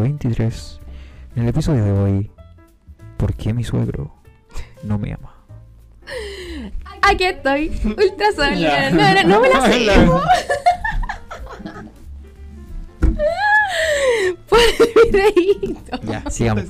23. 0.00 0.80
En 1.36 1.42
el 1.42 1.48
episodio 1.48 1.84
de 1.84 1.92
hoy, 1.92 2.30
¿por 3.16 3.34
qué 3.34 3.52
mi 3.52 3.64
suegro 3.64 4.14
no 4.82 4.98
me 4.98 5.12
ama? 5.12 5.34
Aquí 7.02 7.24
estoy, 7.24 7.68
ultra 7.84 8.32
sola. 8.34 8.54
Ya. 8.54 8.90
No, 8.90 9.14
no, 9.14 9.28
no 9.28 9.40
me 9.40 9.48
la 9.48 9.60
sé. 9.66 9.86
Por 14.48 14.58
mi 14.58 15.18
reíto. 15.18 16.00
Ya, 16.04 16.30
sigamos. 16.30 16.64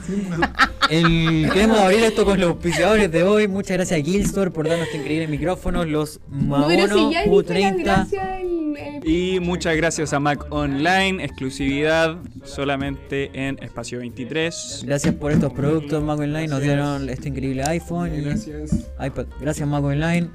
El- 0.91 1.49
queremos 1.53 1.79
abrir 1.79 2.01
esto 2.05 2.25
con 2.25 2.41
los 2.41 2.51
auspiciadores 2.51 3.11
de 3.13 3.23
hoy. 3.23 3.47
Muchas 3.49 3.77
gracias 3.77 4.01
a 4.01 4.03
Gilstore 4.03 4.51
por 4.51 4.69
darnos 4.69 4.87
este 4.87 4.99
increíble 4.99 5.29
micrófono. 5.29 5.85
Los 5.85 6.21
Pero 6.31 6.39
si 6.39 6.45
ya 6.45 6.47
Maono 6.47 7.09
dije 7.09 7.27
la 7.27 7.33
U30. 7.33 7.83
gracia 7.85 8.41
en 8.41 8.77
el- 8.77 9.09
Y 9.09 9.41
muchas 9.41 9.77
gracias 9.77 10.13
a 10.13 10.21
Mac 10.21 10.47
Online, 10.51 11.23
exclusividad 11.25 12.17
solamente 12.45 13.31
en 13.35 13.59
Espacio 13.63 13.99
23. 14.01 14.83
Gracias 14.87 15.15
por 15.15 15.31
estos 15.33 15.53
productos, 15.53 16.03
Mac 16.03 16.19
Online. 16.19 16.49
Nos 16.49 16.63
dieron 16.63 17.09
este 17.11 17.29
increíble 17.29 17.63
iPhone 17.65 18.13
y 18.15 19.05
iPad. 19.07 19.27
Gracias, 19.41 19.69
Mac 19.69 19.85
Online. 19.85 20.29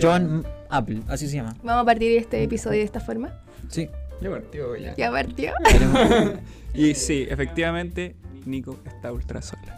John 0.00 0.44
Apple, 0.68 1.00
así 1.08 1.28
se 1.28 1.36
llama. 1.36 1.56
Vamos 1.62 1.82
a 1.82 1.84
partir 1.86 2.10
de 2.12 2.18
este 2.18 2.42
episodio 2.42 2.78
de 2.78 2.84
esta 2.84 3.00
forma. 3.00 3.32
Sí. 3.68 3.88
Ya 4.20 4.30
partió 4.30 4.76
ya. 4.76 4.94
Ya 4.96 5.10
partió. 5.10 5.52
Y 6.74 6.94
sí, 6.94 7.26
efectivamente, 7.30 8.16
Nico 8.44 8.78
está 8.84 9.10
ultra 9.10 9.40
sola. 9.40 9.74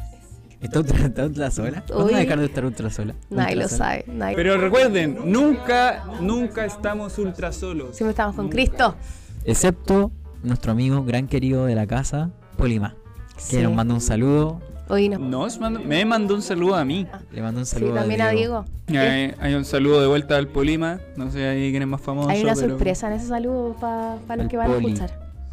¿Está 0.61 0.81
ultra, 0.81 0.99
está 1.07 1.25
ultra 1.27 1.51
sola? 1.53 1.85
¿Vamos 1.89 2.13
a 2.13 2.19
dejar 2.19 2.41
de 2.41 2.47
estar 2.47 2.65
ultra 2.65 2.91
sola? 2.91 3.15
Nadie 3.31 3.53
Ultra 3.55 3.63
lo 3.63 3.69
sola. 3.69 3.79
sabe. 3.79 4.05
Nadie. 4.09 4.35
Pero 4.35 4.57
recuerden, 4.59 5.19
nunca, 5.27 6.05
nunca 6.21 6.65
estamos 6.65 7.17
ultra 7.19 7.53
solos. 7.53 7.95
Siempre 7.97 8.11
estamos 8.11 8.35
con 8.35 8.49
Cristo. 8.49 8.97
Excepto 9.45 10.11
nuestro 10.43 10.73
amigo, 10.73 11.05
gran 11.05 11.29
querido 11.29 11.67
de 11.67 11.77
la 11.77 11.87
casa, 11.87 12.31
Polima. 12.57 12.97
Que 13.37 13.43
Sí. 13.43 13.63
nos 13.63 13.73
manda 13.73 13.95
un 13.95 14.01
saludo. 14.01 14.61
Hoy 14.89 15.09
no. 15.09 15.19
Nos 15.19 15.59
mandó- 15.59 15.81
me 15.81 16.05
mandó 16.05 16.35
un 16.35 16.43
saludo 16.43 16.75
a 16.77 16.85
mí. 16.85 17.07
Le 17.31 17.43
mando 17.43 17.61
un 17.61 17.67
Sí, 17.67 17.73
saludo 17.77 17.95
también 17.95 18.21
a 18.23 18.31
Diego. 18.31 18.65
Hay, 18.89 19.35
hay 19.39 19.55
un 19.55 19.65
saludo 19.65 20.01
de 20.01 20.07
vuelta 20.07 20.37
al 20.37 20.49
Polima. 20.49 20.99
No 21.17 21.31
sé 21.31 21.47
ahí 21.47 21.71
quién 21.71 21.83
es 21.83 21.89
más 21.89 22.01
famoso. 22.01 22.29
Hay 22.31 22.43
una 22.43 22.55
pero- 22.55 22.69
sorpresa 22.71 23.07
en 23.09 23.13
ese 23.15 23.27
saludo 23.29 23.77
para 23.81 24.17
los 24.37 24.45
El 24.45 24.49
que 24.49 24.57
van 24.57 24.71
a 24.71 24.77
escuchar. 24.77 25.11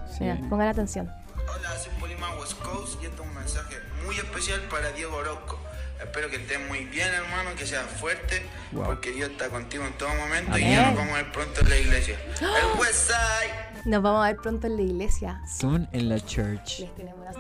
Sí. 0.09 0.23
Mira, 0.23 0.39
pongan 0.49 0.67
atención. 0.69 1.09
Hola, 1.35 1.77
soy 1.77 1.91
Polima 1.99 2.27
West 2.39 2.57
Coast 2.61 3.01
y 3.01 3.05
este 3.07 3.21
es 3.21 3.27
un 3.27 3.35
mensaje 3.35 3.75
muy 4.05 4.15
especial 4.15 4.61
para 4.69 4.91
Diego 4.91 5.15
Orozco. 5.17 5.59
Espero 6.01 6.29
que 6.29 6.37
estés 6.37 6.59
muy 6.69 6.85
bien, 6.85 7.07
hermano, 7.13 7.49
que 7.57 7.65
seas 7.65 7.85
fuerte, 7.99 8.41
porque 8.73 9.11
Dios 9.11 9.31
está 9.31 9.49
contigo 9.49 9.85
en 9.85 9.93
todo 9.97 10.09
momento 10.09 10.57
y 10.57 10.63
Amén. 10.63 10.75
ya 10.75 10.87
nos 10.91 10.95
vamos 10.99 11.13
a 11.13 11.17
ver 11.23 11.31
pronto 11.31 11.61
en 11.61 11.69
la 11.69 11.77
iglesia. 11.77 12.15
El 12.41 12.79
West 12.79 13.07
Side. 13.11 13.74
Nos 13.85 14.01
vamos 14.01 14.25
a 14.25 14.29
ver 14.29 14.37
pronto 14.37 14.65
en 14.65 14.77
la 14.77 14.81
iglesia. 14.81 15.41
Soon 15.47 15.87
en 15.91 16.09
la 16.09 16.19
church. 16.19 16.85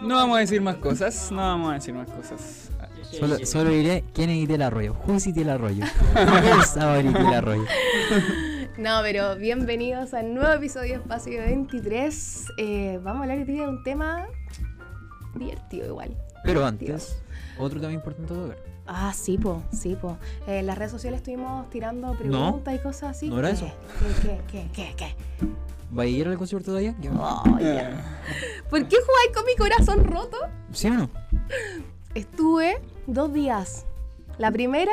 No 0.03 0.15
vamos 0.15 0.37
a 0.37 0.39
decir 0.41 0.61
más 0.61 0.75
cosas. 0.75 1.31
No 1.31 1.37
vamos 1.37 1.71
a 1.71 1.73
decir 1.73 1.93
más 1.95 2.07
cosas. 2.07 2.69
Solo, 3.01 3.43
solo 3.45 3.71
diré 3.71 4.03
quién 4.13 4.29
es 4.29 4.37
Itel 4.37 4.61
Arroyo. 4.61 4.95
Who 5.07 5.15
is 5.15 5.25
Itel 5.25 5.49
Arroyo? 5.49 5.83
Itel 6.15 7.33
Arroyo? 7.33 7.65
No, 8.77 8.99
pero 9.03 9.37
bienvenidos 9.37 10.13
al 10.13 10.33
nuevo 10.33 10.51
episodio 10.51 10.95
de 10.95 10.99
Espacio 10.99 11.39
23. 11.39 12.45
Eh, 12.57 12.99
vamos 13.01 13.21
a 13.21 13.23
hablar 13.23 13.37
hoy 13.37 13.45
día 13.45 13.61
de 13.61 13.69
un 13.69 13.83
tema 13.83 14.27
divertido 15.33 15.87
igual. 15.87 16.17
Pero 16.43 16.65
antes, 16.65 17.17
otro 17.57 17.79
tema 17.79 17.93
importante 17.93 18.33
tocar. 18.33 18.57
Ah, 18.85 19.13
sí, 19.15 19.37
po, 19.37 19.63
sí, 19.71 19.95
po. 19.95 20.17
Eh, 20.45 20.59
en 20.59 20.65
las 20.65 20.77
redes 20.77 20.91
sociales 20.91 21.19
estuvimos 21.21 21.69
tirando 21.69 22.17
preguntas 22.17 22.75
y 22.75 22.79
cosas 22.79 23.15
así. 23.15 23.29
¿No 23.29 23.39
era 23.39 23.47
¿Qué? 23.47 23.55
eso? 23.55 23.71
¿Qué, 24.21 24.27
qué, 24.27 24.41
qué, 24.51 24.69
qué, 24.73 24.95
qué? 24.97 25.15
¿Va 25.97 26.03
a 26.03 26.05
ir 26.05 26.27
al 26.27 26.37
concierto 26.37 26.73
de 26.73 26.79
allá? 26.79 26.95
Oh, 27.17 27.59
ya. 27.59 28.19
¿Por 28.69 28.87
qué 28.87 28.97
jugáis 28.97 29.31
con 29.35 29.45
mi 29.45 29.55
corazón 29.55 30.03
roto? 30.05 30.37
¿Sí 30.71 30.87
o 30.87 30.93
no? 30.93 31.09
Estuve 32.13 32.81
dos 33.07 33.33
días. 33.33 33.85
La 34.37 34.51
primera, 34.51 34.91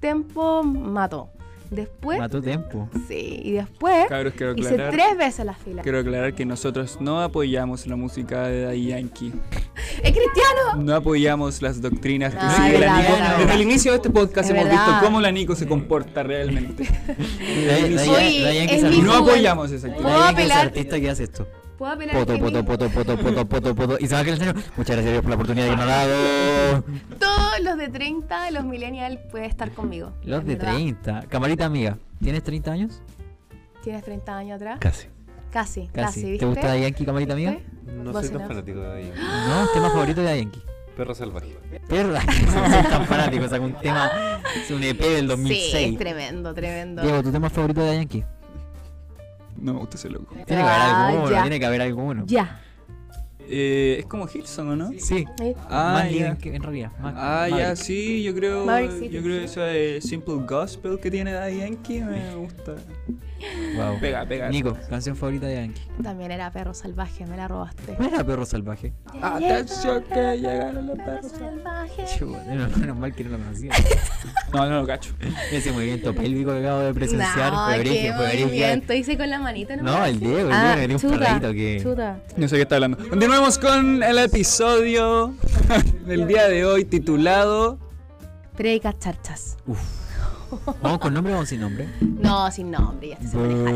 Tempo 0.00 0.62
mató. 0.62 1.30
Después, 1.72 2.18
Mató 2.18 2.42
tiempo. 2.42 2.86
sí, 3.08 3.40
y 3.42 3.52
después 3.52 4.04
Cabros, 4.06 4.34
quiero 4.36 4.52
hice 4.54 4.76
tres 4.76 5.16
veces 5.16 5.46
la 5.46 5.54
fila. 5.54 5.80
Quiero 5.82 6.00
aclarar 6.00 6.34
que 6.34 6.44
nosotros 6.44 6.98
no 7.00 7.22
apoyamos 7.22 7.86
la 7.86 7.96
música 7.96 8.46
de 8.46 8.64
Daddy 8.64 8.88
Yankee. 8.88 9.32
¡Es 10.02 10.12
cristiano! 10.12 10.76
No 10.82 10.94
apoyamos 10.94 11.62
las 11.62 11.80
doctrinas 11.80 12.34
que 12.34 12.44
No, 12.44 12.50
sigue 12.56 12.78
la 12.78 12.98
Nico. 12.98 13.12
verdad. 13.12 13.38
Desde 13.38 13.54
el 13.54 13.60
inicio 13.62 13.92
de 13.92 13.96
este 13.96 14.10
podcast 14.10 14.50
Es 14.50 14.54
hemos 14.54 14.64
verdad. 14.68 14.86
visto 14.86 15.06
cómo 15.06 15.20
la 15.22 15.32
Nico 15.32 15.56
se 15.56 15.66
comporta 15.66 16.22
realmente. 16.22 16.84
No 19.02 19.14
apoyamos 19.14 19.70
esa 19.70 19.86
actitud. 19.86 20.04
Puedo 20.04 20.22
apelar- 20.22 20.66
artista 20.66 21.00
que 21.00 21.10
hace 21.10 21.24
esto. 21.24 21.46
¿Puedo 21.82 21.94
apelar 21.94 22.14
Poto, 22.14 22.38
poto, 22.38 22.64
poto, 22.64 22.88
poto, 22.90 23.16
poto, 23.16 23.16
poto, 23.18 23.48
poto, 23.48 23.74
poto. 23.74 23.96
Y 23.98 24.06
se 24.06 24.20
escenario. 24.20 24.62
Muchas 24.76 24.94
gracias 24.94 25.04
Dios 25.04 25.22
por 25.22 25.30
la 25.30 25.34
oportunidad 25.34 25.68
que 25.68 25.76
nos 25.76 25.80
ha 25.80 26.06
dado. 26.06 26.84
Todos 27.18 27.60
los 27.60 27.76
de 27.76 27.88
30, 27.88 28.50
los 28.52 28.64
millennials, 28.64 29.18
pueden 29.32 29.50
estar 29.50 29.68
conmigo. 29.72 30.12
Los 30.22 30.46
de 30.46 30.54
verdad. 30.54 30.74
30. 30.74 31.22
Camarita 31.28 31.64
amiga, 31.64 31.98
¿tienes 32.22 32.44
30 32.44 32.70
años? 32.70 33.02
¿Tienes 33.82 34.04
30 34.04 34.36
años 34.36 34.56
atrás? 34.56 34.78
Casi. 34.78 35.08
Casi, 35.50 35.88
casi. 35.88 36.38
¿Te 36.38 36.46
gusta 36.46 36.76
Yankee, 36.76 37.04
camarita 37.04 37.32
amiga? 37.32 37.58
No 37.84 38.12
soy 38.12 38.28
tan 38.28 38.42
no. 38.42 38.46
fanático 38.46 38.78
de 38.78 38.98
ahí. 38.98 39.12
No, 39.48 39.66
tema 39.74 39.90
favorito 39.90 40.22
de 40.22 40.38
Yankee. 40.38 40.62
Perro 40.96 41.16
salvaje. 41.16 41.58
Perra, 41.88 42.22
no 42.46 42.52
soy 42.52 42.90
tan 42.90 43.06
fanático, 43.06 43.48
sacó 43.48 43.64
un 43.64 43.74
tema, 43.74 44.08
es 44.54 44.70
un 44.70 44.84
EP 44.84 45.00
del 45.00 45.22
Sí, 45.22 45.26
2006. 45.26 45.74
es 45.74 45.98
tremendo, 45.98 46.54
tremendo. 46.54 47.02
Diego, 47.02 47.24
¿tu 47.24 47.32
tema 47.32 47.50
favorito 47.50 47.80
de 47.82 47.96
Yankee? 47.96 48.24
No 49.62 49.72
me 49.74 49.78
gusta 49.80 49.96
ese 49.96 50.10
loco. 50.10 50.34
Tiene 50.34 50.44
que 50.46 50.52
haber 50.54 50.66
Ah, 50.72 51.06
alguno, 51.08 51.30
ya. 51.30 51.40
tiene 51.42 51.58
que 51.60 51.66
haber 51.66 51.82
alguno. 51.82 52.24
Ya. 52.26 52.60
Eh, 53.54 53.96
es 53.98 54.06
como 54.06 54.26
Hilson, 54.32 54.68
¿o 54.70 54.76
no? 54.76 54.90
Sí. 54.98 55.26
¿eh? 55.42 55.54
Ah, 55.68 55.92
más 55.98 56.04
ya. 56.04 56.10
libre 56.10 56.38
que 56.38 56.54
en 56.56 56.62
realidad. 56.62 56.90
Más, 57.00 57.14
Ah, 57.18 57.48
ya, 57.50 57.76
sí, 57.76 58.22
yo 58.22 58.34
creo. 58.34 58.64
Maverick 58.64 58.92
City. 58.92 59.08
Yo 59.10 59.22
creo 59.22 59.38
que 59.40 59.44
esa 59.44 59.64
de 59.64 60.00
Simple 60.00 60.36
Gospel 60.48 60.98
que 60.98 61.10
tiene 61.10 61.32
Daddy 61.32 61.58
Yankee 61.58 62.00
me 62.00 62.34
gusta. 62.34 62.76
Wow. 63.76 63.98
Pega, 64.00 64.24
pega. 64.24 64.48
Nico, 64.48 64.76
canción 64.88 65.16
favorita 65.16 65.46
de 65.48 65.56
Yankee. 65.56 65.82
También 66.02 66.30
era 66.30 66.50
perro 66.52 66.72
salvaje, 66.74 67.26
me 67.26 67.36
la 67.36 67.48
robaste. 67.48 67.94
¿Cuál 67.94 68.14
era 68.14 68.24
Perro 68.24 68.46
Salvaje? 68.46 68.92
Atención 69.20 70.04
que 70.04 70.38
llegaron 70.38 70.86
los 70.86 70.96
perros. 70.96 71.32
salvaje. 71.32 72.04
Chuta, 72.18 72.44
menos, 72.78 72.96
mal 72.96 73.12
que 73.12 73.24
no 73.24 73.30
lo 73.30 73.38
conocía. 73.38 73.72
No, 74.52 74.68
no 74.68 74.80
lo 74.82 74.86
cacho. 74.86 75.14
Ese 75.52 75.72
movimiento 75.72 76.14
pélvico 76.14 76.50
que 76.52 76.58
acabo 76.58 76.80
de 76.80 76.92
presenciar 76.92 77.52
no, 77.52 77.82
qué 77.82 78.12
movimiento 78.14 78.92
hice 78.92 79.16
con 79.16 79.28
la 79.30 79.38
manita. 79.40 79.76
No, 79.76 80.04
el 80.04 80.20
Diego, 80.20 80.50
el 80.50 80.52
Ah, 80.52 80.76
Diego, 80.76 80.98
tiene 81.00 81.14
un 81.14 81.18
perrito 81.20 81.52
que... 81.54 81.80
chuta. 81.82 82.20
No 82.36 82.46
sé 82.48 82.56
qué 82.56 82.62
está 82.62 82.74
hablando. 82.74 82.98
Continuemos 83.42 83.58
con 83.58 84.02
el 84.04 84.18
episodio 84.18 85.34
del 86.06 86.28
día 86.28 86.46
de 86.46 86.64
hoy 86.64 86.84
titulado 86.84 87.76
Predicas 88.56 89.00
charchas. 89.00 89.56
Uf. 89.66 89.80
¿Vamos 90.80 91.00
con 91.00 91.12
nombre 91.12 91.34
o 91.34 91.44
sin 91.44 91.60
nombre? 91.60 91.88
No, 92.00 92.48
sin 92.52 92.70
nombre, 92.70 93.08
ya 93.08 93.16
se 93.16 93.36
maneja. 93.36 93.68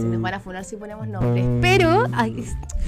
Si 0.00 0.06
nos 0.08 0.22
van 0.22 0.32
a 0.32 0.40
funar 0.40 0.64
si 0.64 0.76
ponemos 0.76 1.06
nombres. 1.06 1.44
Pero, 1.60 2.06
ay, 2.14 2.42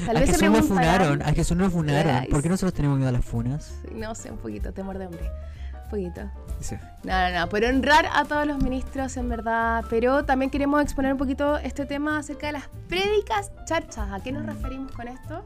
tal 0.07 0.17
A 0.17 0.21
vez 0.21 0.31
se 0.31 0.39
preguntarán. 0.39 0.69
funaron, 0.69 1.23
a 1.23 1.33
Jesús 1.35 1.55
nos 1.59 1.71
funaron. 1.75 2.15
Ay, 2.15 2.29
¿Por 2.29 2.41
qué 2.41 2.49
nosotros 2.49 2.73
tenemos 2.73 2.97
miedo 2.97 3.11
a 3.11 3.13
las 3.13 3.25
funas? 3.27 3.75
No 3.93 4.15
sé, 4.15 4.31
un 4.31 4.39
poquito, 4.39 4.73
temor 4.73 4.97
de 4.97 5.09
hombre. 5.09 5.31
Un 5.85 5.91
poquito. 5.91 6.23
Sí. 6.61 6.77
No, 7.05 7.31
no, 7.31 7.41
no, 7.41 7.49
pero 7.51 7.69
honrar 7.69 8.07
a 8.15 8.25
todos 8.25 8.47
los 8.47 8.63
ministros 8.63 9.15
en 9.19 9.29
verdad, 9.29 9.85
pero 9.91 10.25
también 10.25 10.51
queremos 10.51 10.81
exponer 10.81 11.13
un 11.13 11.19
poquito 11.19 11.59
este 11.59 11.85
tema 11.85 12.19
acerca 12.19 12.47
de 12.47 12.55
las 12.55 12.65
prédicas 12.89 13.53
charchas. 13.67 14.09
¿A 14.11 14.21
qué 14.21 14.33
nos 14.33 14.47
referimos 14.47 14.91
con 14.93 15.07
esto? 15.07 15.45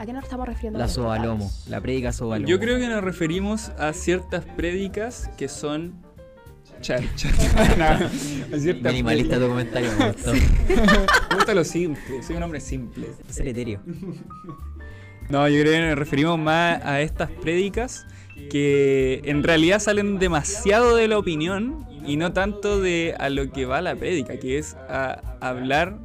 ¿A 0.00 0.06
qué 0.06 0.14
nos 0.14 0.24
estamos 0.24 0.48
refiriendo? 0.48 0.78
La 0.78 0.88
sobalomo, 0.88 1.52
la 1.68 1.78
prédica 1.82 2.10
sobalomo. 2.10 2.48
Yo 2.48 2.58
creo 2.58 2.78
que 2.78 2.88
nos 2.88 3.04
referimos 3.04 3.68
a 3.78 3.92
ciertas 3.92 4.46
prédicas 4.46 5.28
que 5.36 5.46
son 5.46 5.92
charchas. 6.80 7.34
Minimalista 8.82 9.38
tu 9.38 9.46
comentario, 9.46 9.90
me 9.98 10.12
gustó. 10.12 10.32
Me 10.32 11.34
gusta 11.34 11.52
lo 11.52 11.64
simple, 11.64 12.22
soy 12.22 12.36
un 12.36 12.42
hombre 12.44 12.60
simple. 12.60 13.08
Es 13.28 13.40
etéreo. 13.40 13.82
No, 15.28 15.46
yo 15.50 15.60
creo 15.60 15.74
que 15.74 15.88
nos 15.90 15.98
referimos 15.98 16.38
más 16.38 16.82
a 16.82 17.02
estas 17.02 17.30
prédicas 17.30 18.06
que 18.50 19.20
en 19.26 19.42
realidad 19.42 19.80
salen 19.80 20.18
demasiado 20.18 20.96
de 20.96 21.08
la 21.08 21.18
opinión 21.18 21.86
y 22.06 22.16
no 22.16 22.32
tanto 22.32 22.80
de 22.80 23.16
a 23.18 23.28
lo 23.28 23.50
que 23.52 23.66
va 23.66 23.82
la 23.82 23.94
prédica, 23.96 24.38
que 24.38 24.56
es 24.56 24.78
a 24.88 25.36
hablar 25.42 25.98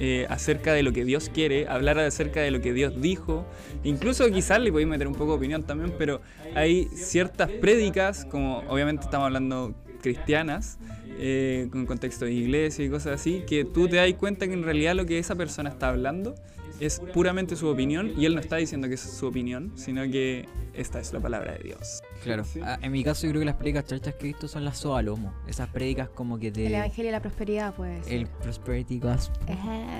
eh, 0.00 0.26
acerca 0.28 0.72
de 0.72 0.82
lo 0.82 0.92
que 0.92 1.04
Dios 1.04 1.30
quiere, 1.32 1.66
hablar 1.68 1.98
acerca 1.98 2.40
de 2.40 2.50
lo 2.50 2.60
que 2.60 2.72
Dios 2.72 3.00
dijo. 3.00 3.46
Incluso 3.84 4.30
quizás 4.30 4.60
le 4.60 4.70
podéis 4.70 4.88
meter 4.88 5.08
un 5.08 5.14
poco 5.14 5.32
de 5.32 5.38
opinión 5.38 5.64
también, 5.64 5.94
pero 5.98 6.20
hay 6.54 6.88
ciertas 6.94 7.50
prédicas, 7.50 8.24
como 8.24 8.58
obviamente 8.68 9.04
estamos 9.04 9.26
hablando 9.26 9.74
cristianas, 10.00 10.78
eh, 11.18 11.68
con 11.72 11.84
contexto 11.84 12.26
de 12.26 12.32
iglesia 12.32 12.84
y 12.84 12.88
cosas 12.88 13.20
así, 13.20 13.42
que 13.46 13.64
tú 13.64 13.88
te 13.88 13.96
das 13.96 14.12
cuenta 14.14 14.46
que 14.46 14.52
en 14.52 14.62
realidad 14.62 14.94
lo 14.94 15.04
que 15.04 15.18
esa 15.18 15.34
persona 15.34 15.70
está 15.70 15.88
hablando 15.88 16.36
es 16.80 17.00
puramente 17.12 17.56
su 17.56 17.66
opinión 17.66 18.12
y 18.16 18.24
él 18.26 18.34
no 18.34 18.40
está 18.40 18.56
diciendo 18.56 18.88
que 18.88 18.94
es 18.94 19.00
su 19.00 19.26
opinión, 19.26 19.72
sino 19.74 20.02
que 20.04 20.46
esta 20.74 21.00
es 21.00 21.12
la 21.12 21.18
palabra 21.20 21.54
de 21.54 21.64
Dios. 21.64 22.02
Claro. 22.22 22.44
Ah, 22.62 22.78
en 22.82 22.92
mi 22.92 23.04
caso 23.04 23.26
yo 23.26 23.30
creo 23.30 23.40
que 23.40 23.46
las 23.46 23.56
prédicas 23.56 23.86
charchas 23.86 24.14
que 24.14 24.26
he 24.26 24.28
visto 24.28 24.48
son 24.48 24.64
las 24.64 24.84
lomo 24.84 25.32
Esas 25.46 25.68
prédicas 25.68 26.08
como 26.08 26.38
que 26.38 26.50
de... 26.50 26.66
El 26.66 26.74
Evangelio 26.74 27.10
y 27.10 27.12
la 27.12 27.20
Prosperidad, 27.20 27.74
pues. 27.74 28.06
El 28.08 28.26
Prosperity 28.26 28.98
Gospel. 28.98 29.56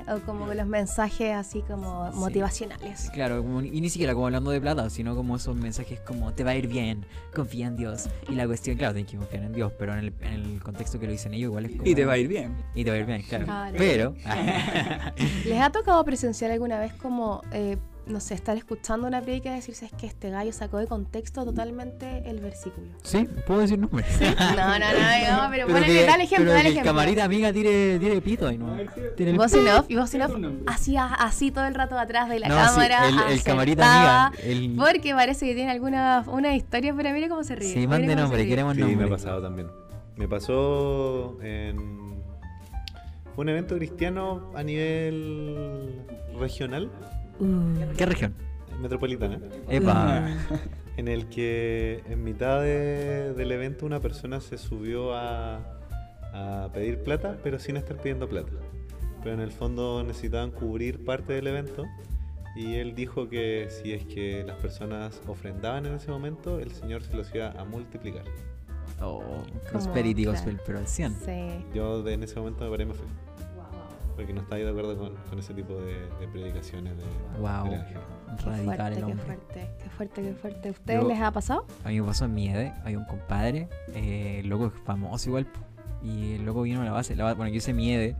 o 0.08 0.20
como 0.26 0.52
los 0.52 0.66
mensajes 0.66 1.34
así 1.34 1.62
como 1.62 2.10
motivacionales. 2.12 3.10
Claro, 3.12 3.44
y 3.62 3.80
ni 3.80 3.90
siquiera 3.90 4.14
como 4.14 4.26
hablando 4.26 4.50
de 4.50 4.60
plata, 4.60 4.90
sino 4.90 5.14
como 5.14 5.36
esos 5.36 5.56
mensajes 5.56 6.00
como 6.00 6.32
te 6.32 6.44
va 6.44 6.52
a 6.52 6.56
ir 6.56 6.68
bien, 6.68 7.04
confía 7.34 7.66
en 7.66 7.76
Dios. 7.76 8.08
Y 8.28 8.34
la 8.34 8.46
cuestión, 8.46 8.76
claro, 8.76 8.94
tienes 8.94 9.10
que 9.10 9.18
confiar 9.18 9.44
en 9.44 9.52
Dios, 9.52 9.72
pero 9.78 9.92
en 9.92 9.98
el, 10.00 10.14
en 10.20 10.32
el 10.32 10.62
contexto 10.62 10.98
que 10.98 11.06
lo 11.06 11.12
dicen 11.12 11.34
ellos 11.34 11.48
igual 11.48 11.66
es 11.66 11.72
como... 11.72 11.84
Y 11.84 11.94
te 11.94 12.04
va 12.04 12.14
a 12.14 12.18
ir 12.18 12.28
bien. 12.28 12.56
Y 12.74 12.84
te 12.84 12.90
va 12.90 12.96
a 12.96 13.00
ir 13.00 13.06
bien, 13.06 13.22
claro. 13.22 13.46
Pero... 13.76 14.14
¿Les 15.44 15.60
ha 15.60 15.70
tocado 15.70 16.04
presenciar 16.04 16.50
alguna 16.50 16.78
vez 16.78 16.92
como... 16.94 17.42
Eh, 17.52 17.76
no 18.08 18.20
sé, 18.20 18.34
estar 18.34 18.56
escuchando 18.56 19.06
una 19.06 19.20
predica 19.20 19.50
y 19.50 19.54
decirse 19.54 19.86
es 19.86 19.92
que 19.92 20.06
este 20.06 20.30
gallo 20.30 20.52
sacó 20.52 20.78
de 20.78 20.86
contexto 20.86 21.44
totalmente 21.44 22.22
el 22.28 22.40
versículo. 22.40 22.88
Sí, 23.02 23.28
puedo 23.46 23.60
decir 23.60 23.78
nombres. 23.78 24.06
No, 24.20 24.56
no, 24.56 24.78
no, 24.78 24.78
no, 24.78 25.50
pero, 25.50 25.66
pero 25.66 25.80
ponle, 25.80 26.04
dale 26.04 26.24
ejemplo, 26.24 26.52
dale 26.52 26.70
ejemplo. 26.70 26.92
camarita 26.92 27.24
amiga 27.24 27.52
tire, 27.52 27.98
tire 27.98 28.20
pito 28.20 28.48
ahí, 28.48 28.58
¿no? 28.58 28.76
Tiene 29.16 29.32
voz 29.32 29.52
in 29.54 29.68
off, 29.68 29.86
y 29.88 29.94
in 29.94 30.22
off 30.22 30.32
así, 30.66 30.96
así 30.96 31.50
todo 31.50 31.66
el 31.66 31.74
rato 31.74 31.98
atrás 31.98 32.28
de 32.28 32.38
la 32.38 32.48
cámara. 32.48 33.08
el, 33.08 33.32
el 33.32 33.42
camarita 33.42 34.28
amiga. 34.30 34.42
El... 34.42 34.76
Porque 34.76 35.14
parece 35.14 35.46
que 35.46 35.54
tiene 35.54 35.70
alguna 35.70 36.24
una 36.26 36.54
historia, 36.54 36.94
pero 36.96 37.10
mire 37.12 37.28
cómo 37.28 37.44
se 37.44 37.56
ríe. 37.56 37.72
Sí, 37.72 37.86
mande 37.86 38.14
nombre, 38.16 38.46
queremos 38.46 38.76
nombre. 38.76 38.94
Sí, 38.94 38.98
me 38.98 39.04
ha 39.04 39.08
pasado 39.08 39.42
también. 39.42 39.68
Me 40.16 40.26
pasó 40.26 41.38
en 41.42 42.08
fue 43.38 43.44
un 43.44 43.50
evento 43.50 43.76
cristiano 43.76 44.50
a 44.56 44.64
nivel 44.64 46.02
regional 46.40 46.90
Mm. 47.40 47.96
¿Qué 47.96 48.06
región? 48.06 48.34
Metropolitana. 48.80 49.38
Epa. 49.68 50.28
En 50.96 51.06
el 51.08 51.28
que 51.28 52.02
en 52.08 52.24
mitad 52.24 52.60
del 52.60 53.52
evento 53.52 53.86
una 53.86 54.00
persona 54.00 54.40
se 54.40 54.58
subió 54.58 55.14
a, 55.14 55.58
a 56.32 56.70
pedir 56.72 57.02
plata, 57.02 57.38
pero 57.42 57.58
sin 57.58 57.76
estar 57.76 57.96
pidiendo 57.98 58.28
plata. 58.28 58.50
Pero 59.22 59.34
en 59.34 59.40
el 59.40 59.52
fondo 59.52 60.02
necesitaban 60.02 60.50
cubrir 60.50 61.04
parte 61.04 61.32
del 61.34 61.46
evento 61.46 61.84
y 62.56 62.74
él 62.74 62.96
dijo 62.96 63.28
que 63.28 63.68
si 63.70 63.92
es 63.92 64.04
que 64.04 64.42
las 64.44 64.56
personas 64.56 65.20
ofrendaban 65.28 65.86
en 65.86 65.94
ese 65.94 66.10
momento, 66.10 66.58
el 66.58 66.72
Señor 66.72 67.02
se 67.02 67.16
los 67.16 67.32
iba 67.32 67.52
a 67.52 67.64
multiplicar. 67.64 68.24
Oh, 69.00 69.22
prosperity 69.70 70.24
gospel, 70.24 70.58
pero 70.66 70.78
al 70.78 70.88
100. 70.88 71.14
Sí. 71.24 71.64
Yo 71.72 72.06
en 72.08 72.24
ese 72.24 72.36
momento 72.40 72.64
me 72.64 72.70
paré 72.70 72.84
me 72.84 72.94
fui 72.94 73.06
porque 74.18 74.32
no 74.32 74.40
estáis 74.40 74.64
de 74.64 74.70
acuerdo 74.70 74.98
con, 74.98 75.38
ese 75.38 75.54
tipo 75.54 75.74
de, 75.74 76.08
predicaciones 76.32 76.96
de, 76.96 77.04
wow. 77.38 77.70
Radical 78.44 78.94
qué 78.96 79.14
fuerte, 79.14 79.70
qué 79.80 79.90
fuerte, 79.90 80.22
qué 80.22 80.34
fuerte. 80.34 80.70
¿Ustedes 80.70 81.04
les 81.04 81.20
ha 81.20 81.30
pasado? 81.30 81.64
A 81.84 81.90
mí 81.90 82.00
me 82.00 82.06
pasó 82.08 82.24
en 82.24 82.34
mi 82.34 82.48
edad, 82.48 82.82
hay 82.84 82.96
un 82.96 83.04
compadre, 83.04 83.68
eh, 83.94 84.40
el 84.40 84.48
loco 84.48 84.66
es 84.66 84.72
famoso 84.84 85.28
igual, 85.28 85.46
y 86.02 86.32
el 86.32 86.44
loco 86.44 86.62
vino 86.62 86.82
a 86.82 86.84
la 86.84 86.90
base, 86.90 87.14
la, 87.14 87.32
bueno, 87.34 87.48
yo 87.52 87.58
hice 87.58 87.72
mi 87.72 87.92
EDE, 87.92 88.16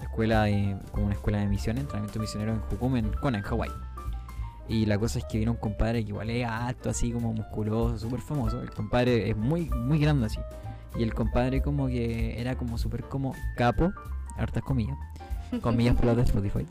escuela 0.00 0.44
de, 0.44 0.76
como 0.92 1.06
una 1.06 1.14
escuela 1.16 1.40
de 1.40 1.48
misiones, 1.48 1.82
entrenamiento 1.82 2.20
misionero 2.20 2.52
en 2.52 2.60
Jukum, 2.60 2.96
en 2.96 3.10
Kona, 3.14 3.38
en 3.38 3.44
Hawái. 3.44 3.70
Y 4.68 4.86
la 4.86 4.98
cosa 4.98 5.18
es 5.18 5.24
que 5.24 5.38
vino 5.38 5.50
un 5.50 5.58
compadre 5.58 6.04
que 6.04 6.10
igual 6.10 6.30
es 6.30 6.46
alto, 6.46 6.90
así 6.90 7.10
como 7.10 7.32
musculoso, 7.32 7.98
súper 7.98 8.20
famoso. 8.20 8.62
El 8.62 8.70
compadre 8.70 9.28
es 9.28 9.36
muy, 9.36 9.68
muy 9.68 9.98
grande 9.98 10.26
así. 10.26 10.38
Y 10.96 11.02
el 11.02 11.12
compadre 11.12 11.60
como 11.60 11.88
que 11.88 12.40
era 12.40 12.54
como 12.54 12.78
súper 12.78 13.02
como 13.02 13.34
capo, 13.56 13.92
hartas 14.36 14.62
comillas 14.62 14.96
comillas 15.62 15.96
por 15.96 16.14
de 16.14 16.22
Spotify. 16.22 16.66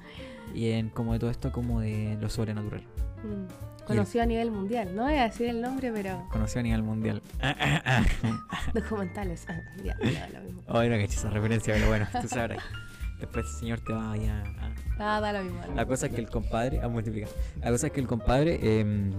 Y 0.54 0.72
en 0.72 0.90
como 0.90 1.14
de 1.14 1.20
todo 1.20 1.30
esto 1.30 1.52
como 1.52 1.82
de 1.82 2.18
lo 2.20 2.30
sobrenatural. 2.30 2.82
Mm. 3.24 3.86
Conocido 3.86 4.24
a 4.24 4.28
nivel 4.28 4.52
mundial, 4.52 4.96
no 4.96 5.04
voy 5.04 5.16
a 5.16 5.24
decir 5.24 5.48
el 5.48 5.62
nombre, 5.62 5.92
pero. 5.92 6.28
Conocido 6.30 6.60
a 6.60 6.64
nivel 6.64 6.84
mundial. 6.84 7.22
Documentales. 8.74 9.46
Ah, 9.50 9.62
ya, 9.84 9.96
lo 10.32 10.42
mismo. 10.42 10.62
Oh, 10.68 10.84
no 10.84 10.96
esa 10.96 11.30
referencia, 11.32 11.74
pero 11.74 11.88
bueno, 11.88 12.08
tú 12.22 12.28
sabrás. 12.28 12.64
Después 13.20 13.46
el 13.46 13.52
señor 13.52 13.80
te 13.82 13.94
va 13.94 14.14
a. 14.14 14.44
Ah, 15.00 15.20
da 15.22 15.34
lo 15.34 15.44
mismo. 15.44 15.62
La 15.76 15.86
cosa 15.86 16.08
es 16.08 16.14
que 16.14 16.22
el 16.22 16.30
compadre. 16.30 16.82
A 16.82 16.88
multiplicar. 16.88 17.30
La 17.62 17.72
cosa 17.72 17.88
es 17.88 17.94
que 17.94 18.00
el 18.00 18.08
compadre. 18.08 18.60
Eh, 18.62 19.12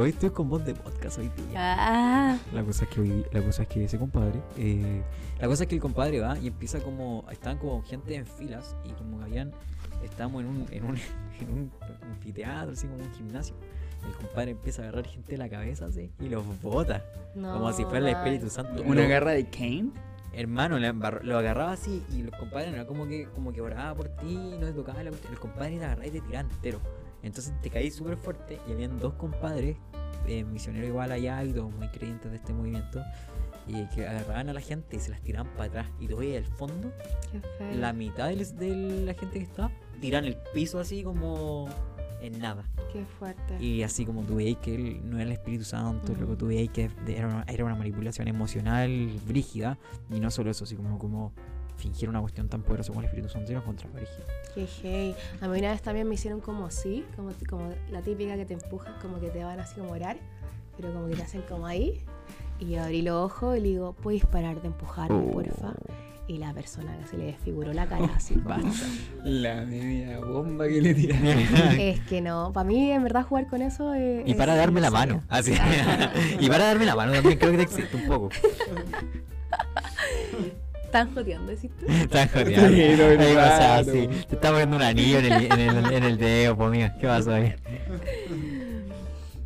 Hoy 0.00 0.10
estoy 0.10 0.30
con 0.30 0.48
voz 0.48 0.64
de 0.64 0.74
podcast 0.74 1.18
hoy 1.18 1.28
día. 1.28 1.54
Ah. 1.56 2.38
La 2.52 2.62
cosa 2.62 2.84
es 2.84 2.90
que 2.90 3.00
hoy, 3.00 3.26
la 3.32 3.42
cosa 3.42 3.62
es 3.62 3.68
que 3.68 3.82
ese 3.82 3.98
compadre, 3.98 4.40
eh, 4.56 5.02
la 5.40 5.48
cosa 5.48 5.64
es 5.64 5.68
que 5.68 5.74
el 5.74 5.80
compadre 5.80 6.20
va 6.20 6.38
y 6.38 6.46
empieza 6.46 6.78
como, 6.78 7.24
estaban 7.32 7.58
como 7.58 7.82
gente 7.82 8.14
en 8.14 8.24
filas 8.24 8.76
y 8.84 8.92
como 8.92 9.20
habían, 9.20 9.50
estábamos 10.04 10.42
en 10.42 10.48
un, 10.50 10.66
en 10.70 10.84
un, 10.84 10.96
en 11.40 11.50
un 11.50 11.72
anfiteatro, 12.12 12.74
así 12.74 12.86
como 12.86 13.02
un 13.02 13.12
gimnasio. 13.12 13.56
El 14.06 14.14
compadre 14.14 14.52
empieza 14.52 14.82
a 14.82 14.84
agarrar 14.84 15.06
gente 15.08 15.32
de 15.32 15.38
la 15.38 15.48
cabeza 15.48 15.86
así 15.86 16.12
y 16.20 16.28
los 16.28 16.44
bota. 16.62 17.02
como 17.34 17.72
si 17.72 17.82
fuera 17.84 17.98
el 17.98 18.14
Espíritu 18.14 18.50
Santo. 18.50 18.84
¿Una 18.84 19.02
garra 19.02 19.32
de 19.32 19.46
Kane? 19.46 19.90
Hermano, 20.32 20.78
lo 20.78 21.38
agarraba 21.38 21.72
así 21.72 22.04
y 22.10 22.22
los 22.22 22.34
compadres 22.36 22.70
no 22.70 22.76
era 22.76 22.86
como 22.86 23.06
que, 23.06 23.26
como 23.34 23.52
que 23.52 23.60
oraba 23.60 23.94
por 23.94 24.08
ti, 24.08 24.36
no 24.36 24.66
te 24.66 24.72
tocaba 24.72 25.02
la 25.02 25.10
El 25.10 25.38
compadre 25.38 25.78
te 25.78 25.84
agarraba 25.84 26.06
y 26.06 26.10
te 26.10 26.20
tiraba 26.20 26.48
entero. 26.48 26.80
Entonces 27.22 27.52
te 27.60 27.70
caí 27.70 27.90
súper 27.90 28.16
fuerte 28.16 28.58
y 28.68 28.72
habían 28.72 28.98
dos 28.98 29.14
compadres, 29.14 29.76
eh, 30.26 30.44
misioneros 30.44 30.88
igual 30.88 31.10
allá 31.10 31.42
y 31.42 31.52
dos 31.52 31.72
muy 31.72 31.88
creyentes 31.88 32.30
de 32.30 32.36
este 32.36 32.52
movimiento, 32.52 33.02
y 33.66 33.86
que 33.88 34.06
agarraban 34.06 34.48
a 34.48 34.52
la 34.52 34.60
gente 34.60 34.96
y 34.96 35.00
se 35.00 35.10
las 35.10 35.20
tiraban 35.20 35.52
para 35.54 35.64
atrás. 35.64 35.86
Y 35.98 36.06
tú 36.06 36.18
veías 36.18 36.46
al 36.46 36.52
fondo, 36.52 36.92
la 37.74 37.92
mitad 37.92 38.28
de 38.28 39.04
la 39.04 39.14
gente 39.14 39.38
que 39.38 39.44
estaba, 39.44 39.70
tiran 40.00 40.24
el 40.24 40.36
piso 40.54 40.78
así 40.78 41.02
como 41.02 41.68
en 42.20 42.38
nada. 42.38 42.64
Qué 42.92 43.04
fuerte. 43.04 43.62
Y 43.62 43.82
así 43.82 44.04
como 44.04 44.22
tú 44.22 44.36
veías 44.36 44.58
que 44.58 44.74
él 44.74 45.00
no 45.04 45.16
era 45.16 45.26
el 45.26 45.32
Espíritu 45.32 45.64
Santo, 45.64 46.14
luego 46.14 46.36
tú 46.36 46.46
veías 46.48 46.72
que 46.72 46.90
era 47.06 47.26
una, 47.26 47.44
era 47.48 47.64
una 47.64 47.74
manipulación 47.74 48.28
emocional 48.28 49.10
brígida, 49.26 49.78
y 50.10 50.20
no 50.20 50.30
solo 50.30 50.50
eso, 50.50 50.64
así 50.64 50.76
como, 50.76 50.98
como 50.98 51.32
fingir 51.76 52.08
una 52.08 52.20
cuestión 52.20 52.48
tan 52.48 52.62
poderosa 52.62 52.88
como 52.88 53.00
el 53.00 53.06
Espíritu 53.06 53.28
Santo 53.28 53.52
lo 53.52 53.64
contra 53.64 53.88
Qué 54.54 54.66
hey. 54.82 55.14
A 55.40 55.48
mí 55.48 55.58
una 55.58 55.70
vez 55.70 55.82
también 55.82 56.08
me 56.08 56.14
hicieron 56.14 56.40
como 56.40 56.66
así, 56.66 57.04
como, 57.16 57.30
como 57.48 57.72
la 57.90 58.02
típica 58.02 58.36
que 58.36 58.44
te 58.44 58.54
empujan, 58.54 58.94
como 59.00 59.20
que 59.20 59.30
te 59.30 59.44
van 59.44 59.60
así 59.60 59.78
como 59.78 59.92
orar, 59.92 60.18
pero 60.76 60.92
como 60.92 61.08
que 61.08 61.14
te 61.14 61.22
hacen 61.22 61.42
como 61.42 61.66
ahí. 61.66 62.02
Y 62.58 62.70
yo 62.70 62.82
abrí 62.82 63.02
los 63.02 63.14
ojos 63.14 63.56
y 63.56 63.60
le 63.60 63.68
digo, 63.68 63.92
¿puedes 63.92 64.26
parar 64.26 64.60
de 64.60 64.68
empujarme, 64.68 65.16
oh. 65.16 65.30
porfa? 65.30 65.74
Y 66.28 66.36
la 66.36 66.52
persona 66.52 66.94
se 67.10 67.16
le 67.16 67.24
desfiguró 67.24 67.72
la 67.72 67.86
cara 67.86 68.10
así. 68.14 68.34
Basta. 68.36 68.86
La 69.24 69.62
media 69.64 70.20
bomba 70.20 70.68
que 70.68 70.82
le 70.82 70.94
tiraron. 70.94 71.26
es 71.78 72.00
que 72.00 72.20
no, 72.20 72.52
para 72.52 72.68
mí 72.68 72.90
en 72.90 73.02
verdad 73.02 73.24
jugar 73.24 73.46
con 73.46 73.62
eso 73.62 73.94
es... 73.94 74.28
Y 74.28 74.34
para 74.34 74.54
darme 74.54 74.82
la 74.82 74.90
mano. 74.90 75.22
Así. 75.30 75.54
y 76.40 76.48
para 76.48 76.66
darme 76.66 76.84
la 76.84 76.94
mano 76.94 77.12
también 77.12 77.38
creo 77.38 77.52
que 77.52 77.56
te 77.56 77.62
existe 77.62 77.96
un 77.96 78.06
poco. 78.06 78.28
Están 80.84 81.14
joteando, 81.14 81.50
decís 81.50 81.70
tú. 81.80 81.86
Están 81.86 82.28
joteando. 82.28 82.68
Sí, 82.68 82.88
no, 82.98 83.92
sí. 83.92 84.24
Te 84.28 84.34
está 84.34 84.50
poniendo 84.50 84.76
un 84.76 84.82
anillo 84.82 85.20
en 85.20 85.32
el, 85.32 85.52
en 85.52 85.60
el, 85.60 85.92
en 85.92 86.04
el 86.04 86.18
dedo, 86.18 86.56
pues 86.56 86.70
mía. 86.70 86.94
¿Qué 87.00 87.06
pasó 87.06 87.32
ahí? 87.32 87.54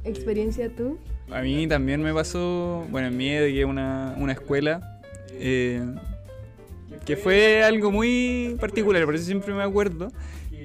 ¿Experiencia 0.03 0.69
tú? 0.69 0.99
A 1.31 1.43
mí 1.43 1.69
también 1.69 2.03
me 2.03 2.13
pasó, 2.13 2.85
bueno, 2.91 3.07
en 3.07 3.17
mi 3.17 3.29
que 3.29 3.65
una, 3.65 4.15
una 4.19 4.33
escuela 4.33 5.01
eh, 5.35 5.81
que 7.05 7.17
fue 7.17 7.63
algo 7.65 7.91
muy 7.91 8.57
particular, 8.61 9.05
por 9.05 9.15
eso 9.15 9.25
siempre 9.25 9.53
me 9.55 9.63
acuerdo, 9.63 10.13